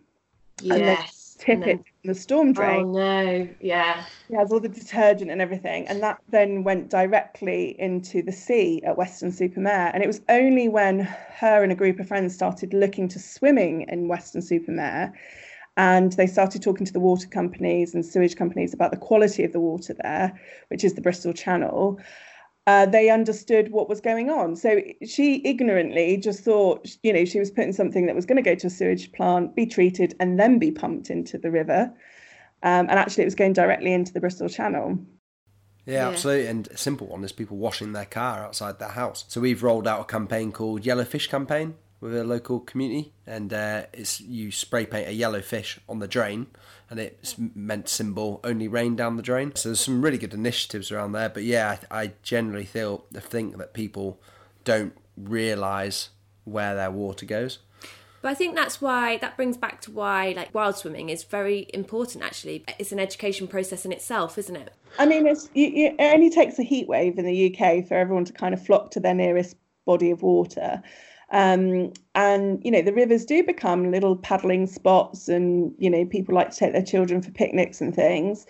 Yes 0.63 1.27
tip 1.39 1.61
no. 1.61 1.67
it 1.67 1.71
in 1.71 1.85
the 2.07 2.15
storm 2.15 2.51
oh, 2.51 2.53
drain. 2.53 2.85
Oh 2.87 2.93
no, 2.93 3.49
yeah. 3.61 4.05
It 4.29 4.37
has 4.37 4.53
all 4.53 4.61
the 4.61 4.69
detergent 4.69 5.31
and 5.31 5.41
everything. 5.41 5.87
And 5.89 6.03
that 6.03 6.19
then 6.29 6.65
went 6.65 6.91
directly 6.91 7.79
into 7.81 8.23
the 8.23 8.33
sea 8.33 8.83
at 8.85 8.97
Weston-super-Mare. 8.97 9.91
And 9.93 10.03
it 10.03 10.07
was 10.07 10.21
only 10.29 10.69
when 10.69 11.01
her 11.01 11.63
and 11.63 11.73
a 11.73 11.77
group 11.77 12.01
of 12.01 12.09
friends 12.09 12.35
started 12.35 12.73
looking 12.73 13.09
to 13.09 13.19
swimming 13.19 13.83
in 13.89 14.09
Weston-super-Mare 14.09 15.13
and 15.77 16.13
they 16.13 16.27
started 16.27 16.63
talking 16.63 16.87
to 16.87 16.93
the 16.93 17.01
water 17.01 17.29
companies 17.29 17.95
and 17.95 18.05
sewage 18.05 18.37
companies 18.37 18.73
about 18.73 18.91
the 18.91 18.97
quality 18.97 19.45
of 19.45 19.53
the 19.53 19.61
water 19.61 19.95
there, 20.03 20.33
which 20.69 20.85
is 20.85 20.95
the 20.95 21.03
Bristol 21.03 21.35
Channel 21.35 22.01
uh, 22.67 22.87
they 22.87 23.11
understood 23.11 23.71
what 23.71 23.89
was 23.89 24.01
going 24.01 24.29
on. 24.29 24.57
So 24.57 24.83
she 25.07 25.41
ignorantly 25.47 26.17
just 26.17 26.41
thought, 26.41 26.97
you 27.03 27.13
know, 27.13 27.25
she 27.25 27.39
was 27.39 27.51
putting 27.51 27.73
something 27.73 28.07
that 28.07 28.17
was 28.17 28.27
going 28.27 28.43
to 28.43 28.43
go 28.43 28.57
to 28.57 28.67
a 28.67 28.71
sewage 28.71 29.13
plant, 29.13 29.55
be 29.55 29.67
treated, 29.67 30.15
and 30.19 30.39
then 30.39 30.59
be 30.59 30.73
pumped 30.73 31.09
into 31.09 31.39
the 31.39 31.51
river. 31.51 31.93
Um, 32.63 32.89
and 32.89 32.93
actually, 32.93 33.23
it 33.23 33.27
was 33.27 33.35
going 33.37 33.53
directly 33.53 33.93
into 33.93 34.13
the 34.13 34.21
Bristol 34.21 34.49
Channel. 34.49 34.99
Yeah, 35.85 35.95
yeah, 35.95 36.09
absolutely. 36.09 36.49
And 36.49 36.67
a 36.69 36.77
simple 36.77 37.07
one 37.07 37.23
is 37.23 37.31
people 37.31 37.57
washing 37.57 37.93
their 37.93 38.07
car 38.07 38.45
outside 38.45 38.81
their 38.81 38.89
house. 38.89 39.25
So 39.29 39.41
we've 39.41 39.63
rolled 39.63 39.87
out 39.87 40.01
a 40.01 40.05
campaign 40.05 40.51
called 40.51 40.85
Yellow 40.85 41.05
Fish 41.05 41.29
Campaign 41.29 41.75
with 42.01 42.17
a 42.17 42.25
local 42.25 42.61
community, 42.61 43.13
and 43.27 43.53
uh, 43.53 43.85
it's 43.93 44.21
you 44.21 44.51
spray 44.51 44.87
paint 44.87 45.09
a 45.09 45.13
yellow 45.13 45.41
fish 45.41 45.79
on 45.89 45.99
the 45.99 46.09
drain, 46.09 46.47
and 46.91 47.01
it's 47.01 47.37
meant 47.39 47.89
symbol 47.89 48.41
only 48.45 48.69
rain 48.69 48.97
down 48.97 49.17
the 49.17 49.23
drain. 49.23 49.55
So 49.55 49.71
there's 49.71 49.81
some 49.81 50.03
really 50.03 50.19
good 50.19 50.35
initiatives 50.35 50.93
around 50.93 51.13
there. 51.13 51.29
But 51.29 51.45
yeah, 51.45 51.79
I, 51.91 52.03
I 52.03 52.13
generally 52.23 52.65
feel 52.65 53.05
think 53.13 53.57
that 53.59 53.75
people 53.75 54.21
don't 54.65 54.97
realise 55.17 56.11
where 56.45 56.75
their 56.75 56.91
water 56.91 57.27
goes. 57.27 57.59
But 58.23 58.31
I 58.31 58.35
think 58.35 58.57
that's 58.57 58.81
why 58.81 59.19
that 59.19 59.37
brings 59.37 59.57
back 59.57 59.81
to 59.83 59.91
why 59.93 60.33
like 60.37 60.55
wild 60.55 60.77
swimming 60.77 61.11
is 61.11 61.23
very 61.25 61.69
important. 61.73 62.25
Actually, 62.25 62.65
it's 62.79 62.93
an 62.93 62.99
education 62.99 63.47
process 63.47 63.85
in 63.85 63.93
itself, 63.93 64.37
isn't 64.37 64.57
it? 64.57 64.73
I 64.99 65.07
mean, 65.07 65.27
it's 65.27 65.49
it 65.55 65.95
only 65.99 66.31
takes 66.31 66.59
a 66.59 66.63
heat 66.63 66.89
wave 66.89 67.19
in 67.19 67.25
the 67.25 67.55
UK 67.55 67.87
for 67.87 67.95
everyone 67.95 68.25
to 68.25 68.33
kind 68.33 68.55
of 68.55 68.65
flock 68.65 68.91
to 68.93 69.01
their 69.01 69.15
nearest 69.15 69.57
body 69.85 70.11
of 70.11 70.23
water. 70.23 70.83
Um, 71.31 71.93
and 72.15 72.65
you 72.65 72.71
know 72.71 72.83
the 72.83 72.93
rivers 72.93 73.25
do 73.25 73.43
become 73.43 73.91
little 73.91 74.17
paddling 74.17 74.67
spots, 74.67 75.29
and 75.29 75.75
you 75.79 75.91
know 75.91 76.05
people 76.05 76.35
like 76.35 76.51
to 76.51 76.57
take 76.57 76.73
their 76.73 76.83
children 76.83 77.23
for 77.23 77.31
picnics 77.31 77.81
and 77.81 77.95
things. 77.95 78.47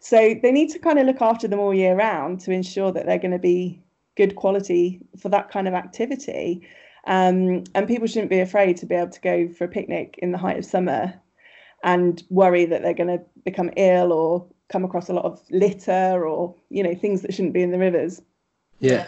So 0.00 0.34
they 0.42 0.52
need 0.52 0.70
to 0.70 0.78
kind 0.78 0.98
of 0.98 1.06
look 1.06 1.22
after 1.22 1.48
them 1.48 1.58
all 1.58 1.74
year 1.74 1.96
round 1.96 2.40
to 2.40 2.52
ensure 2.52 2.92
that 2.92 3.06
they're 3.06 3.18
going 3.18 3.30
to 3.32 3.38
be 3.38 3.82
good 4.16 4.36
quality 4.36 5.00
for 5.18 5.28
that 5.28 5.50
kind 5.50 5.68
of 5.68 5.74
activity. 5.74 6.66
Um, 7.06 7.64
and 7.74 7.86
people 7.86 8.06
shouldn't 8.06 8.30
be 8.30 8.40
afraid 8.40 8.76
to 8.78 8.86
be 8.86 8.94
able 8.96 9.12
to 9.12 9.20
go 9.20 9.48
for 9.48 9.64
a 9.64 9.68
picnic 9.68 10.18
in 10.18 10.32
the 10.32 10.38
height 10.38 10.58
of 10.58 10.64
summer 10.64 11.14
and 11.84 12.22
worry 12.30 12.64
that 12.66 12.82
they're 12.82 12.94
going 12.94 13.18
to 13.18 13.24
become 13.44 13.70
ill 13.76 14.12
or 14.12 14.46
come 14.68 14.84
across 14.84 15.08
a 15.08 15.12
lot 15.12 15.24
of 15.24 15.40
litter 15.50 16.26
or 16.26 16.54
you 16.68 16.82
know 16.82 16.94
things 16.94 17.22
that 17.22 17.32
shouldn't 17.32 17.54
be 17.54 17.62
in 17.62 17.70
the 17.70 17.78
rivers. 17.78 18.20
Yeah. 18.80 19.06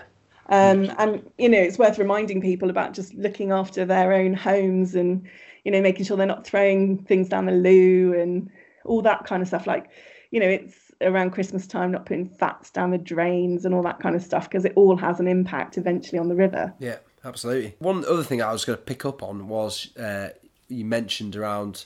Um, 0.49 0.91
and 0.99 1.31
you 1.39 1.49
know, 1.49 1.59
it's 1.59 1.79
worth 1.79 1.99
reminding 1.99 2.41
people 2.41 2.71
about 2.71 2.95
just 2.95 3.15
looking 3.15 3.53
after 3.53 3.85
their 3.85 4.13
own 4.13 4.35
homes 4.35 4.95
and 4.95 5.29
you 5.65 5.71
know 5.71 5.83
making 5.83 6.07
sure 6.07 6.17
they're 6.17 6.27
not 6.27 6.47
throwing 6.47 7.05
things 7.05 7.29
down 7.29 7.47
the 7.47 7.53
loo 7.53 8.15
and 8.19 8.51
all 8.85 9.03
that 9.03 9.25
kind 9.25 9.43
of 9.43 9.49
stuff. 9.49 9.67
Like, 9.67 9.91
you 10.31 10.41
know, 10.41 10.49
it's 10.49 10.75
around 11.01 11.31
Christmas 11.31 11.67
time, 11.67 11.93
not 11.93 12.07
putting 12.07 12.29
fats 12.29 12.71
down 12.71 12.91
the 12.91 12.99
drains 12.99 13.65
and 13.65 13.75
all 13.75 13.83
that 13.83 14.01
kind 14.01 14.17
of 14.17 14.23
stuff 14.23 14.49
because 14.49 14.65
it 14.65 14.73
all 14.75 14.97
has 14.97 15.21
an 15.21 15.29
impact 15.29 15.79
eventually 15.79 16.19
on 16.19 16.29
the 16.29 16.35
river. 16.35 16.75
Yeah, 16.79 16.97
absolutely. 17.25 17.77
One 17.79 18.05
other 18.05 18.25
thing 18.25 18.43
I 18.43 18.53
was 18.53 18.65
going 18.65 18.79
to 18.79 18.85
pick 18.85 19.05
up 19.05 19.23
on 19.23 19.49
was 19.49 19.97
uh, 19.97 20.31
you 20.69 20.85
mentioned 20.85 21.37
around 21.37 21.85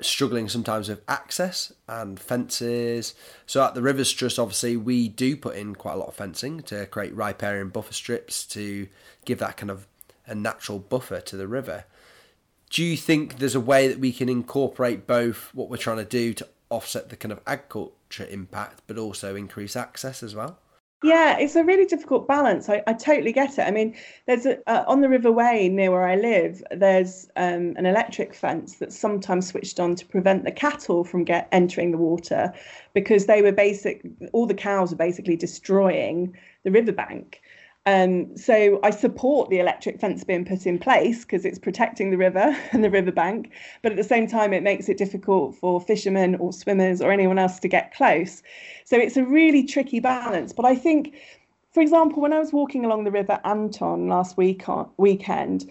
struggling 0.00 0.48
sometimes 0.48 0.88
with 0.88 1.02
access 1.08 1.72
and 1.88 2.18
fences. 2.18 3.14
So 3.46 3.62
at 3.62 3.74
the 3.74 3.82
Rivers 3.82 4.12
Trust, 4.12 4.38
obviously, 4.38 4.76
we 4.76 5.08
do 5.08 5.36
put 5.36 5.56
in 5.56 5.74
quite 5.74 5.94
a 5.94 5.96
lot 5.96 6.08
of 6.08 6.14
fencing 6.14 6.60
to 6.62 6.86
create 6.86 7.14
riparian 7.14 7.68
buffer 7.68 7.92
strips 7.92 8.44
to 8.46 8.88
give 9.24 9.38
that 9.38 9.56
kind 9.56 9.70
of 9.70 9.86
a 10.26 10.34
natural 10.34 10.78
buffer 10.78 11.20
to 11.20 11.36
the 11.36 11.48
river. 11.48 11.84
Do 12.70 12.82
you 12.82 12.96
think 12.96 13.38
there's 13.38 13.54
a 13.54 13.60
way 13.60 13.88
that 13.88 13.98
we 14.00 14.12
can 14.12 14.28
incorporate 14.28 15.06
both 15.06 15.50
what 15.54 15.68
we're 15.68 15.76
trying 15.76 15.98
to 15.98 16.04
do 16.04 16.34
to 16.34 16.48
offset 16.70 17.08
the 17.08 17.16
kind 17.16 17.30
of 17.30 17.40
agriculture 17.46 18.26
impact, 18.28 18.82
but 18.86 18.98
also 18.98 19.36
increase 19.36 19.76
access 19.76 20.22
as 20.22 20.34
well? 20.34 20.58
Yeah, 21.04 21.36
it's 21.38 21.54
a 21.54 21.62
really 21.62 21.84
difficult 21.84 22.26
balance. 22.26 22.70
I, 22.70 22.82
I 22.86 22.94
totally 22.94 23.30
get 23.30 23.58
it. 23.58 23.62
I 23.62 23.70
mean, 23.70 23.94
there's 24.24 24.46
a, 24.46 24.58
uh, 24.66 24.86
on 24.88 25.02
the 25.02 25.08
River 25.10 25.30
Wey 25.30 25.68
near 25.68 25.90
where 25.90 26.08
I 26.08 26.16
live, 26.16 26.62
there's 26.70 27.28
um, 27.36 27.74
an 27.76 27.84
electric 27.84 28.32
fence 28.32 28.76
that's 28.76 28.98
sometimes 28.98 29.46
switched 29.48 29.78
on 29.78 29.96
to 29.96 30.06
prevent 30.06 30.44
the 30.44 30.50
cattle 30.50 31.04
from 31.04 31.24
get 31.24 31.46
entering 31.52 31.90
the 31.90 31.98
water 31.98 32.54
because 32.94 33.26
they 33.26 33.42
were 33.42 33.52
basic. 33.52 34.00
All 34.32 34.46
the 34.46 34.54
cows 34.54 34.94
are 34.94 34.96
basically 34.96 35.36
destroying 35.36 36.34
the 36.62 36.70
riverbank. 36.70 37.42
Um, 37.86 38.34
so 38.36 38.80
I 38.82 38.90
support 38.90 39.50
the 39.50 39.58
electric 39.58 40.00
fence 40.00 40.24
being 40.24 40.46
put 40.46 40.66
in 40.66 40.78
place 40.78 41.20
because 41.22 41.44
it's 41.44 41.58
protecting 41.58 42.10
the 42.10 42.16
river 42.16 42.56
and 42.72 42.82
the 42.82 42.90
riverbank, 42.90 43.50
but 43.82 43.92
at 43.92 43.96
the 43.96 44.04
same 44.04 44.26
time 44.26 44.52
it 44.54 44.62
makes 44.62 44.88
it 44.88 44.96
difficult 44.96 45.54
for 45.56 45.80
fishermen 45.80 46.36
or 46.36 46.52
swimmers 46.52 47.02
or 47.02 47.12
anyone 47.12 47.38
else 47.38 47.58
to 47.60 47.68
get 47.68 47.94
close. 47.94 48.42
So 48.84 48.96
it's 48.96 49.18
a 49.18 49.24
really 49.24 49.64
tricky 49.64 50.00
balance. 50.00 50.52
But 50.52 50.64
I 50.64 50.76
think, 50.76 51.14
for 51.72 51.82
example, 51.82 52.22
when 52.22 52.32
I 52.32 52.38
was 52.38 52.52
walking 52.52 52.86
along 52.86 53.04
the 53.04 53.10
River 53.10 53.38
Anton 53.44 54.08
last 54.08 54.38
week 54.38 54.66
on, 54.68 54.88
weekend, 54.96 55.70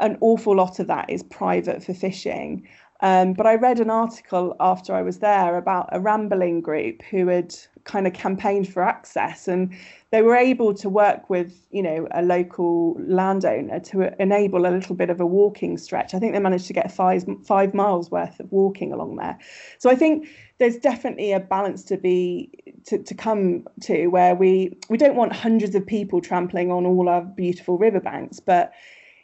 an 0.00 0.18
awful 0.20 0.56
lot 0.56 0.80
of 0.80 0.88
that 0.88 1.08
is 1.08 1.22
private 1.22 1.82
for 1.82 1.94
fishing. 1.94 2.66
Um, 3.02 3.32
but 3.32 3.46
I 3.46 3.56
read 3.56 3.80
an 3.80 3.90
article 3.90 4.54
after 4.60 4.94
I 4.94 5.02
was 5.02 5.18
there 5.18 5.56
about 5.56 5.88
a 5.90 6.00
rambling 6.00 6.60
group 6.60 7.02
who 7.02 7.26
had 7.26 7.54
kind 7.82 8.06
of 8.06 8.12
campaigned 8.12 8.72
for 8.72 8.80
access 8.80 9.48
and 9.48 9.74
they 10.12 10.22
were 10.22 10.36
able 10.36 10.72
to 10.72 10.88
work 10.88 11.28
with 11.28 11.66
you 11.72 11.82
know 11.82 12.06
a 12.12 12.22
local 12.22 12.94
landowner 13.00 13.80
to 13.80 14.22
enable 14.22 14.66
a 14.66 14.70
little 14.70 14.94
bit 14.94 15.10
of 15.10 15.20
a 15.20 15.26
walking 15.26 15.76
stretch. 15.76 16.14
I 16.14 16.20
think 16.20 16.32
they 16.32 16.38
managed 16.38 16.68
to 16.68 16.72
get 16.72 16.92
five 16.92 17.24
five 17.44 17.74
miles 17.74 18.10
worth 18.10 18.38
of 18.38 18.52
walking 18.52 18.92
along 18.92 19.16
there. 19.16 19.36
So 19.78 19.90
i 19.90 19.96
think 19.96 20.28
there's 20.58 20.76
definitely 20.76 21.32
a 21.32 21.40
balance 21.40 21.82
to 21.82 21.96
be 21.96 22.48
to, 22.86 22.98
to 23.02 23.14
come 23.14 23.66
to 23.80 24.06
where 24.08 24.36
we 24.36 24.76
we 24.88 24.96
don't 24.96 25.16
want 25.16 25.32
hundreds 25.32 25.74
of 25.74 25.84
people 25.84 26.20
trampling 26.20 26.70
on 26.70 26.86
all 26.86 27.08
our 27.08 27.22
beautiful 27.22 27.78
riverbanks 27.78 28.38
but 28.38 28.72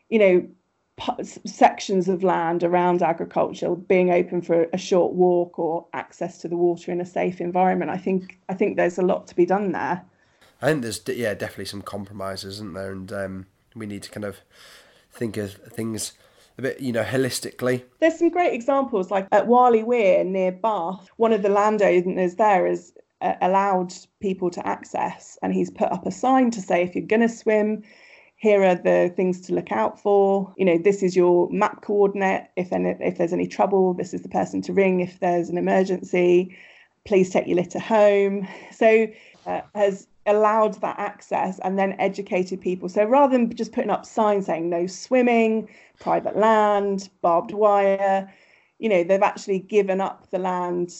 you 0.08 0.18
know 0.18 0.48
sections 1.46 2.08
of 2.08 2.22
land 2.22 2.62
around 2.62 3.02
agriculture 3.02 3.74
being 3.74 4.10
open 4.10 4.42
for 4.42 4.66
a 4.72 4.78
short 4.78 5.14
walk 5.14 5.58
or 5.58 5.86
access 5.92 6.38
to 6.38 6.48
the 6.48 6.56
water 6.56 6.92
in 6.92 7.00
a 7.00 7.06
safe 7.06 7.40
environment. 7.40 7.90
I 7.90 7.98
think 7.98 8.38
I 8.48 8.54
think 8.54 8.76
there's 8.76 8.98
a 8.98 9.02
lot 9.02 9.26
to 9.28 9.36
be 9.36 9.46
done 9.46 9.72
there. 9.72 10.04
I 10.60 10.66
think 10.66 10.82
there's 10.82 11.00
yeah 11.06 11.34
definitely 11.34 11.66
some 11.66 11.82
compromises, 11.82 12.56
isn't 12.56 12.74
there? 12.74 12.92
And 12.92 13.12
um, 13.12 13.46
we 13.74 13.86
need 13.86 14.02
to 14.04 14.10
kind 14.10 14.24
of 14.24 14.38
think 15.12 15.36
of 15.36 15.54
things 15.54 16.12
a 16.58 16.62
bit, 16.62 16.80
you 16.80 16.92
know, 16.92 17.04
holistically. 17.04 17.84
There's 18.00 18.18
some 18.18 18.30
great 18.30 18.52
examples, 18.52 19.10
like 19.10 19.28
at 19.32 19.46
Warleigh 19.46 19.84
Weir 19.84 20.24
near 20.24 20.52
Bath. 20.52 21.08
One 21.16 21.32
of 21.32 21.42
the 21.42 21.48
landowners 21.48 22.34
there 22.34 22.66
has 22.66 22.92
uh, 23.20 23.34
allowed 23.40 23.94
people 24.20 24.50
to 24.50 24.66
access. 24.66 25.38
And 25.42 25.54
he's 25.54 25.70
put 25.70 25.90
up 25.92 26.06
a 26.06 26.10
sign 26.10 26.50
to 26.52 26.60
say 26.60 26.82
if 26.82 26.94
you're 26.94 27.06
going 27.06 27.22
to 27.22 27.28
swim, 27.28 27.82
here 28.38 28.62
are 28.62 28.76
the 28.76 29.12
things 29.16 29.40
to 29.42 29.54
look 29.54 29.72
out 29.72 30.00
for. 30.00 30.54
You 30.56 30.64
know, 30.64 30.78
this 30.78 31.02
is 31.02 31.16
your 31.16 31.50
map 31.50 31.82
coordinate. 31.82 32.44
If 32.56 32.72
any, 32.72 32.94
if 33.00 33.18
there's 33.18 33.32
any 33.32 33.48
trouble, 33.48 33.94
this 33.94 34.14
is 34.14 34.22
the 34.22 34.28
person 34.28 34.62
to 34.62 34.72
ring. 34.72 35.00
If 35.00 35.18
there's 35.18 35.48
an 35.48 35.58
emergency, 35.58 36.56
please 37.04 37.30
take 37.30 37.48
your 37.48 37.56
litter 37.56 37.80
home. 37.80 38.46
So 38.70 39.08
uh, 39.44 39.62
has 39.74 40.06
allowed 40.26 40.74
that 40.74 40.98
access 41.00 41.58
and 41.64 41.76
then 41.78 41.96
educated 41.98 42.60
people. 42.60 42.88
So 42.88 43.04
rather 43.04 43.32
than 43.32 43.54
just 43.56 43.72
putting 43.72 43.90
up 43.90 44.06
signs 44.06 44.46
saying 44.46 44.70
no 44.70 44.86
swimming, 44.86 45.68
private 45.98 46.36
land, 46.36 47.10
barbed 47.22 47.52
wire, 47.52 48.32
you 48.78 48.88
know, 48.88 49.02
they've 49.02 49.20
actually 49.20 49.58
given 49.58 50.00
up 50.00 50.30
the 50.30 50.38
land 50.38 50.92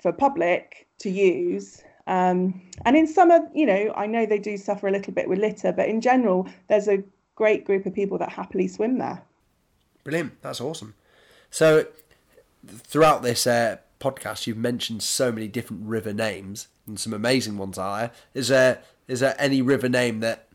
for 0.00 0.12
public 0.12 0.86
to 0.98 1.10
use 1.10 1.82
um, 2.06 2.60
and 2.84 2.96
in 2.96 3.06
summer, 3.06 3.48
you 3.54 3.66
know, 3.66 3.92
I 3.96 4.06
know 4.06 4.26
they 4.26 4.38
do 4.38 4.56
suffer 4.56 4.88
a 4.88 4.90
little 4.90 5.12
bit 5.12 5.28
with 5.28 5.38
litter, 5.38 5.72
but 5.72 5.88
in 5.88 6.00
general, 6.00 6.48
there's 6.68 6.88
a 6.88 7.02
great 7.34 7.64
group 7.64 7.86
of 7.86 7.94
people 7.94 8.18
that 8.18 8.30
happily 8.30 8.68
swim 8.68 8.98
there. 8.98 9.22
Brilliant. 10.04 10.40
That's 10.42 10.60
awesome. 10.60 10.94
So, 11.50 11.86
throughout 12.66 13.22
this 13.22 13.46
uh, 13.46 13.78
podcast, 14.00 14.46
you've 14.46 14.58
mentioned 14.58 15.02
so 15.02 15.32
many 15.32 15.48
different 15.48 15.86
river 15.86 16.12
names 16.12 16.68
and 16.86 16.98
some 16.98 17.14
amazing 17.14 17.56
ones 17.56 17.78
are 17.78 17.98
there. 17.98 18.10
Is 18.34 18.48
there 18.48 18.82
is 19.08 19.20
there 19.20 19.34
any 19.38 19.62
river 19.62 19.88
name 19.88 20.20
that 20.20 20.48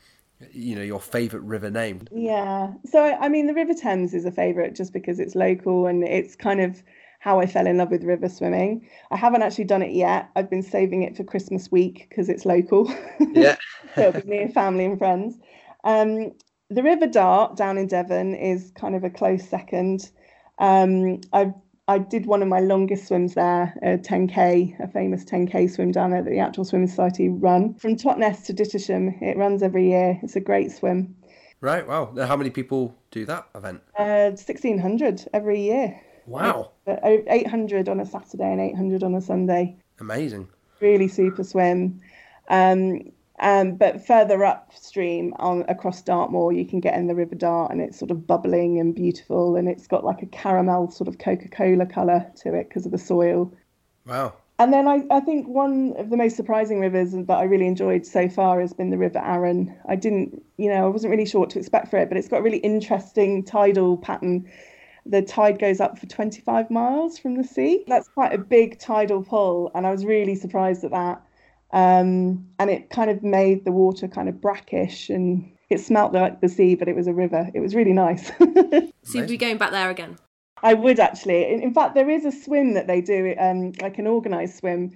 you 0.52 0.76
know 0.76 0.84
your 0.84 1.00
favorite 1.00 1.42
river 1.42 1.72
name? 1.72 2.08
Yeah. 2.12 2.74
So 2.86 3.04
I 3.04 3.30
mean, 3.30 3.48
the 3.48 3.54
River 3.54 3.74
Thames 3.74 4.14
is 4.14 4.26
a 4.26 4.32
favorite 4.32 4.76
just 4.76 4.94
because 4.94 5.20
it's 5.20 5.36
local 5.36 5.88
and 5.88 6.04
it's 6.04 6.36
kind 6.36 6.62
of 6.62 6.84
how 7.20 7.40
I 7.40 7.46
fell 7.46 7.68
in 7.68 7.78
love 7.78 7.92
with 7.92 8.04
river 8.04 8.30
swimming. 8.30 8.88
I 9.12 9.18
haven't 9.18 9.44
actually 9.44 9.66
done 9.66 9.82
it 9.82 9.92
yet. 9.92 10.30
I've 10.36 10.50
been 10.50 10.64
saving 10.64 11.04
it 11.04 11.16
for 11.16 11.24
Christmas 11.24 11.72
week 11.72 12.08
because 12.10 12.30
it's 12.30 12.46
local. 12.46 12.92
Yeah. 13.34 13.58
so 13.96 14.10
it'll 14.10 14.22
be 14.22 14.28
me 14.28 14.42
and 14.44 14.54
family 14.54 14.86
and 14.86 14.98
friends. 14.98 15.38
Um, 15.84 16.32
the 16.70 16.84
River 16.84 17.08
Dart 17.08 17.56
down 17.58 17.78
in 17.78 17.88
Devon 17.88 18.34
is 18.34 18.72
kind 18.76 18.96
of 18.96 19.04
a 19.04 19.10
close 19.10 19.48
second. 19.48 20.10
Um, 20.58 21.22
I 21.34 21.54
I 21.88 21.98
did 21.98 22.28
one 22.28 22.44
of 22.44 22.48
my 22.48 22.60
longest 22.60 23.08
swims 23.08 23.34
there, 23.34 23.74
a 23.82 23.98
10k, 23.98 24.80
a 24.80 24.88
famous 24.88 25.26
10k 25.26 25.72
swim 25.72 25.92
down 25.92 26.12
there 26.12 26.22
that 26.22 26.30
the 26.30 26.40
Outdoor 26.40 26.64
Swimming 26.64 26.88
Society 26.88 27.30
run 27.30 27.74
from 27.74 27.96
Totnes 27.96 28.46
to 28.46 28.54
Dittisham. 28.54 29.20
It 29.24 29.38
runs 29.38 29.64
every 29.64 29.90
year. 29.90 30.20
It's 30.22 30.36
a 30.36 30.40
great 30.40 30.72
swim. 30.72 31.16
Right. 31.62 31.88
Wow. 31.88 32.14
How 32.16 32.38
many 32.38 32.52
people 32.52 32.96
do 33.10 33.26
that 33.26 33.48
event? 33.56 33.82
Uh, 33.98 34.30
1600 34.36 35.30
every 35.34 35.62
year. 35.62 36.00
Wow. 36.30 36.72
800 36.88 37.90
on 37.90 38.00
a 38.00 38.06
Saturday 38.06 38.52
and 38.52 38.62
800 38.62 39.04
on 39.04 39.16
a 39.16 39.22
Sunday. 39.22 39.76
Amazing. 40.00 40.48
Really 40.80 41.08
super 41.08 41.44
swim. 41.44 42.00
Um, 42.50 43.12
um, 43.40 43.76
but 43.76 44.06
further 44.06 44.44
upstream 44.44 45.34
on 45.40 45.64
across 45.70 46.02
Dartmoor, 46.02 46.52
you 46.52 46.66
can 46.66 46.82
get 46.82 46.96
in 46.96 47.08
the 47.08 47.16
River 47.16 47.36
Dart, 47.36 47.72
and 47.72 47.82
it's 47.82 47.98
sort 47.98 48.12
of 48.12 48.28
bubbling 48.28 48.80
and 48.80 48.94
beautiful, 48.94 49.56
and 49.56 49.70
it's 49.70 49.88
got 49.88 50.04
like 50.04 50.22
a 50.22 50.26
caramel 50.26 50.92
sort 50.92 51.08
of 51.08 51.20
Coca 51.20 51.48
Cola 51.48 51.86
colour 51.86 52.30
to 52.42 52.54
it 52.54 52.68
because 52.68 52.86
of 52.86 52.92
the 52.92 52.98
soil. 52.98 53.52
Wow. 54.06 54.34
And 54.60 54.74
then 54.74 54.90
I, 54.90 55.04
I 55.10 55.22
think 55.22 55.48
one 55.48 55.94
of 55.98 56.10
the 56.10 56.18
most 56.18 56.36
surprising 56.36 56.82
rivers 56.82 57.14
that 57.14 57.30
I 57.30 57.44
really 57.44 57.66
enjoyed 57.66 58.06
so 58.06 58.28
far 58.28 58.60
has 58.60 58.74
been 58.74 58.90
the 58.90 58.98
River 58.98 59.20
Arun. 59.20 59.74
I 59.88 59.96
didn't, 59.96 60.44
you 60.58 60.68
know, 60.68 60.86
I 60.86 60.90
wasn't 60.90 61.12
really 61.12 61.26
sure 61.26 61.40
what 61.40 61.50
to 61.52 61.60
expect 61.60 61.90
for 61.90 61.98
it, 61.98 62.10
but 62.10 62.18
it's 62.18 62.28
got 62.28 62.40
a 62.40 62.44
really 62.44 62.58
interesting 62.58 63.46
tidal 63.46 63.98
pattern 63.98 64.52
the 65.10 65.22
tide 65.22 65.60
goes 65.60 65.80
up 65.80 65.98
for 65.98 66.06
25 66.06 66.70
miles 66.70 67.18
from 67.18 67.36
the 67.36 67.44
sea. 67.44 67.84
That's 67.88 68.08
quite 68.08 68.34
a 68.34 68.38
big 68.38 68.80
tidal 68.80 69.24
pull, 69.24 69.72
and 69.74 69.86
I 69.88 69.92
was 69.92 70.06
really 70.06 70.36
surprised 70.36 70.84
at 70.84 70.92
that. 70.92 71.22
Um, 71.72 72.48
and 72.58 72.70
it 72.70 72.90
kind 72.90 73.10
of 73.10 73.24
made 73.24 73.66
the 73.66 73.72
water 73.72 74.08
kind 74.08 74.28
of 74.28 74.42
brackish 74.42 75.10
and 75.10 75.52
it 75.70 75.80
smelt 75.80 76.14
like 76.14 76.42
the 76.42 76.50
sea, 76.50 76.74
but 76.74 76.88
it 76.88 76.96
was 76.96 77.06
a 77.06 77.14
river. 77.14 77.50
It 77.54 77.60
was 77.60 77.76
really 77.76 77.94
nice. 77.94 78.32
so 79.04 79.20
you'd 79.20 79.28
be 79.28 79.38
going 79.38 79.58
back 79.58 79.72
there 79.72 79.90
again? 79.90 80.18
I 80.64 80.74
would 80.74 81.00
actually. 81.00 81.46
In, 81.52 81.62
in 81.62 81.74
fact, 81.74 81.94
there 81.94 82.10
is 82.10 82.26
a 82.26 82.32
swim 82.32 82.74
that 82.74 82.88
they 82.88 83.02
do, 83.02 83.36
um, 83.40 83.74
like 83.82 83.98
an 84.00 84.08
organised 84.08 84.58
swim 84.58 84.92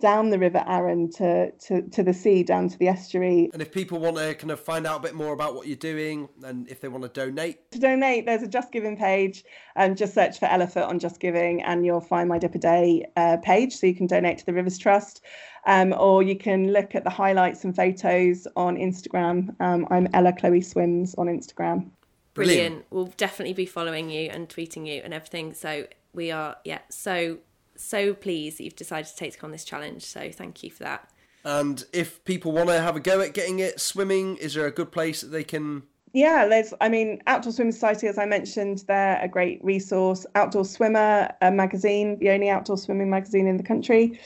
down 0.00 0.30
the 0.30 0.38
River 0.38 0.64
Arun 0.66 1.10
to, 1.12 1.50
to, 1.52 1.82
to 1.82 2.02
the 2.02 2.12
sea, 2.12 2.42
down 2.42 2.68
to 2.68 2.78
the 2.78 2.88
estuary. 2.88 3.50
And 3.52 3.62
if 3.62 3.72
people 3.72 3.98
want 3.98 4.16
to 4.16 4.34
kind 4.34 4.50
of 4.50 4.60
find 4.60 4.86
out 4.86 5.00
a 5.00 5.02
bit 5.02 5.14
more 5.14 5.32
about 5.32 5.54
what 5.54 5.66
you're 5.66 5.76
doing 5.76 6.28
and 6.42 6.68
if 6.68 6.80
they 6.80 6.88
want 6.88 7.02
to 7.02 7.08
donate? 7.08 7.70
To 7.72 7.78
donate, 7.78 8.26
there's 8.26 8.42
a 8.42 8.48
Just 8.48 8.72
Giving 8.72 8.96
page 8.96 9.44
and 9.76 9.92
um, 9.92 9.96
just 9.96 10.14
search 10.14 10.38
for 10.38 10.46
Ella 10.46 10.66
Foote 10.66 10.84
on 10.84 10.98
Just 10.98 11.20
Giving 11.20 11.62
and 11.62 11.84
you'll 11.84 12.00
find 12.00 12.28
my 12.28 12.38
Dip 12.38 12.54
a 12.54 12.58
Day 12.58 13.06
uh, 13.16 13.36
page 13.42 13.76
so 13.76 13.86
you 13.86 13.94
can 13.94 14.06
donate 14.06 14.38
to 14.38 14.46
the 14.46 14.52
Rivers 14.52 14.78
Trust. 14.78 15.22
Um, 15.66 15.94
or 15.98 16.22
you 16.22 16.36
can 16.36 16.72
look 16.72 16.94
at 16.94 17.04
the 17.04 17.10
highlights 17.10 17.64
and 17.64 17.76
photos 17.76 18.46
on 18.56 18.76
Instagram. 18.76 19.54
Um, 19.60 19.86
I'm 19.90 20.08
Ella 20.14 20.32
Chloe 20.32 20.62
Swims 20.62 21.14
on 21.16 21.26
Instagram. 21.26 21.90
Brilliant. 22.32 22.34
Brilliant. 22.34 22.86
We'll 22.90 23.12
definitely 23.16 23.52
be 23.54 23.66
following 23.66 24.08
you 24.08 24.30
and 24.30 24.48
tweeting 24.48 24.86
you 24.86 25.02
and 25.04 25.12
everything. 25.12 25.52
So 25.52 25.86
we 26.14 26.30
are, 26.30 26.56
yeah, 26.64 26.78
so 26.88 27.38
so 27.80 28.14
pleased 28.14 28.58
that 28.58 28.64
you've 28.64 28.76
decided 28.76 29.06
to 29.06 29.16
take 29.16 29.42
on 29.42 29.50
this 29.50 29.64
challenge. 29.64 30.04
So 30.04 30.30
thank 30.30 30.62
you 30.62 30.70
for 30.70 30.84
that. 30.84 31.10
And 31.44 31.84
if 31.92 32.22
people 32.24 32.52
want 32.52 32.68
to 32.68 32.80
have 32.80 32.96
a 32.96 33.00
go 33.00 33.20
at 33.20 33.32
getting 33.32 33.60
it 33.60 33.80
swimming, 33.80 34.36
is 34.36 34.54
there 34.54 34.66
a 34.66 34.70
good 34.70 34.92
place 34.92 35.22
that 35.22 35.28
they 35.28 35.44
can? 35.44 35.84
Yeah, 36.12 36.46
there's. 36.46 36.74
I 36.80 36.88
mean, 36.88 37.22
Outdoor 37.26 37.52
Swimming 37.52 37.72
Society, 37.72 38.08
as 38.08 38.18
I 38.18 38.26
mentioned, 38.26 38.84
they're 38.88 39.20
a 39.22 39.28
great 39.28 39.64
resource. 39.64 40.26
Outdoor 40.34 40.64
Swimmer 40.64 41.30
a 41.40 41.50
magazine, 41.50 42.18
the 42.18 42.30
only 42.30 42.50
outdoor 42.50 42.76
swimming 42.76 43.08
magazine 43.08 43.46
in 43.46 43.56
the 43.56 43.62
country. 43.62 44.18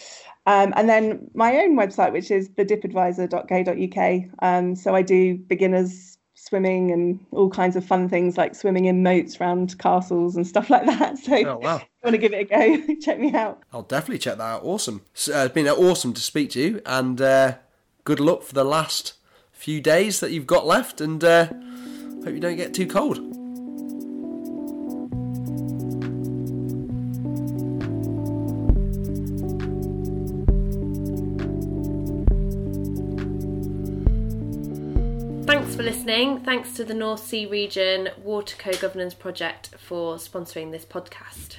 Um, 0.47 0.73
and 0.77 0.89
then 0.89 1.31
my 1.35 1.57
own 1.59 1.77
website, 1.77 2.13
which 2.13 2.31
is 2.31 2.49
thedipadvisor.co.uk. 2.51 4.31
Um, 4.43 4.75
so 4.75 4.95
I 4.95 5.03
do 5.03 5.37
beginners 5.37 6.19
swimming 6.35 6.91
and 6.91 7.25
all 7.31 7.49
kinds 7.49 7.77
of 7.77 7.85
fun 7.85 8.09
things 8.09 8.37
like 8.37 8.55
swimming 8.55 8.85
in 8.85 9.03
moats 9.03 9.41
around 9.41 9.79
castles 9.79 10.37
and 10.37 10.47
stuff 10.47 10.69
like 10.69 10.85
that. 10.87 11.19
So, 11.25 11.37
oh, 11.47 11.59
wow. 11.59 11.81
Want 12.05 12.15
to 12.15 12.19
give 12.19 12.33
it 12.33 12.51
a 12.53 12.87
go, 12.87 12.95
check 13.01 13.19
me 13.19 13.35
out. 13.35 13.63
I'll 13.73 13.83
definitely 13.83 14.19
check 14.19 14.37
that 14.37 14.45
out. 14.45 14.65
Awesome. 14.65 15.03
So, 15.15 15.39
uh, 15.39 15.45
it's 15.45 15.55
been 15.55 15.67
awesome 15.69 16.13
to 16.13 16.21
speak 16.21 16.51
to 16.51 16.61
you, 16.61 16.83
and 16.87 17.21
uh, 17.21 17.57
good 18.05 18.21
luck 18.21 18.43
for 18.43 18.55
the 18.55 18.65
last 18.65 19.15
few 19.53 19.81
days 19.81 20.21
that 20.21 20.31
you've 20.31 20.47
got 20.47 20.67
left, 20.67 21.01
and 21.01 21.25
uh, 21.25 21.47
hope 22.25 22.35
you 22.35 22.41
don't 22.41 22.57
get 22.57 22.75
too 22.75 22.87
cold. 22.87 23.17
Thanks 35.47 35.77
for 35.77 35.83
listening. 35.83 36.41
Thanks 36.41 36.75
to 36.75 36.85
the 36.85 36.95
North 36.95 37.27
Sea 37.27 37.47
Region 37.47 38.11
Water 38.23 38.57
Co 38.59 38.73
Governance 38.73 39.15
Project 39.15 39.75
for 39.79 40.17
sponsoring 40.17 40.71
this 40.71 40.85
podcast. 40.85 41.57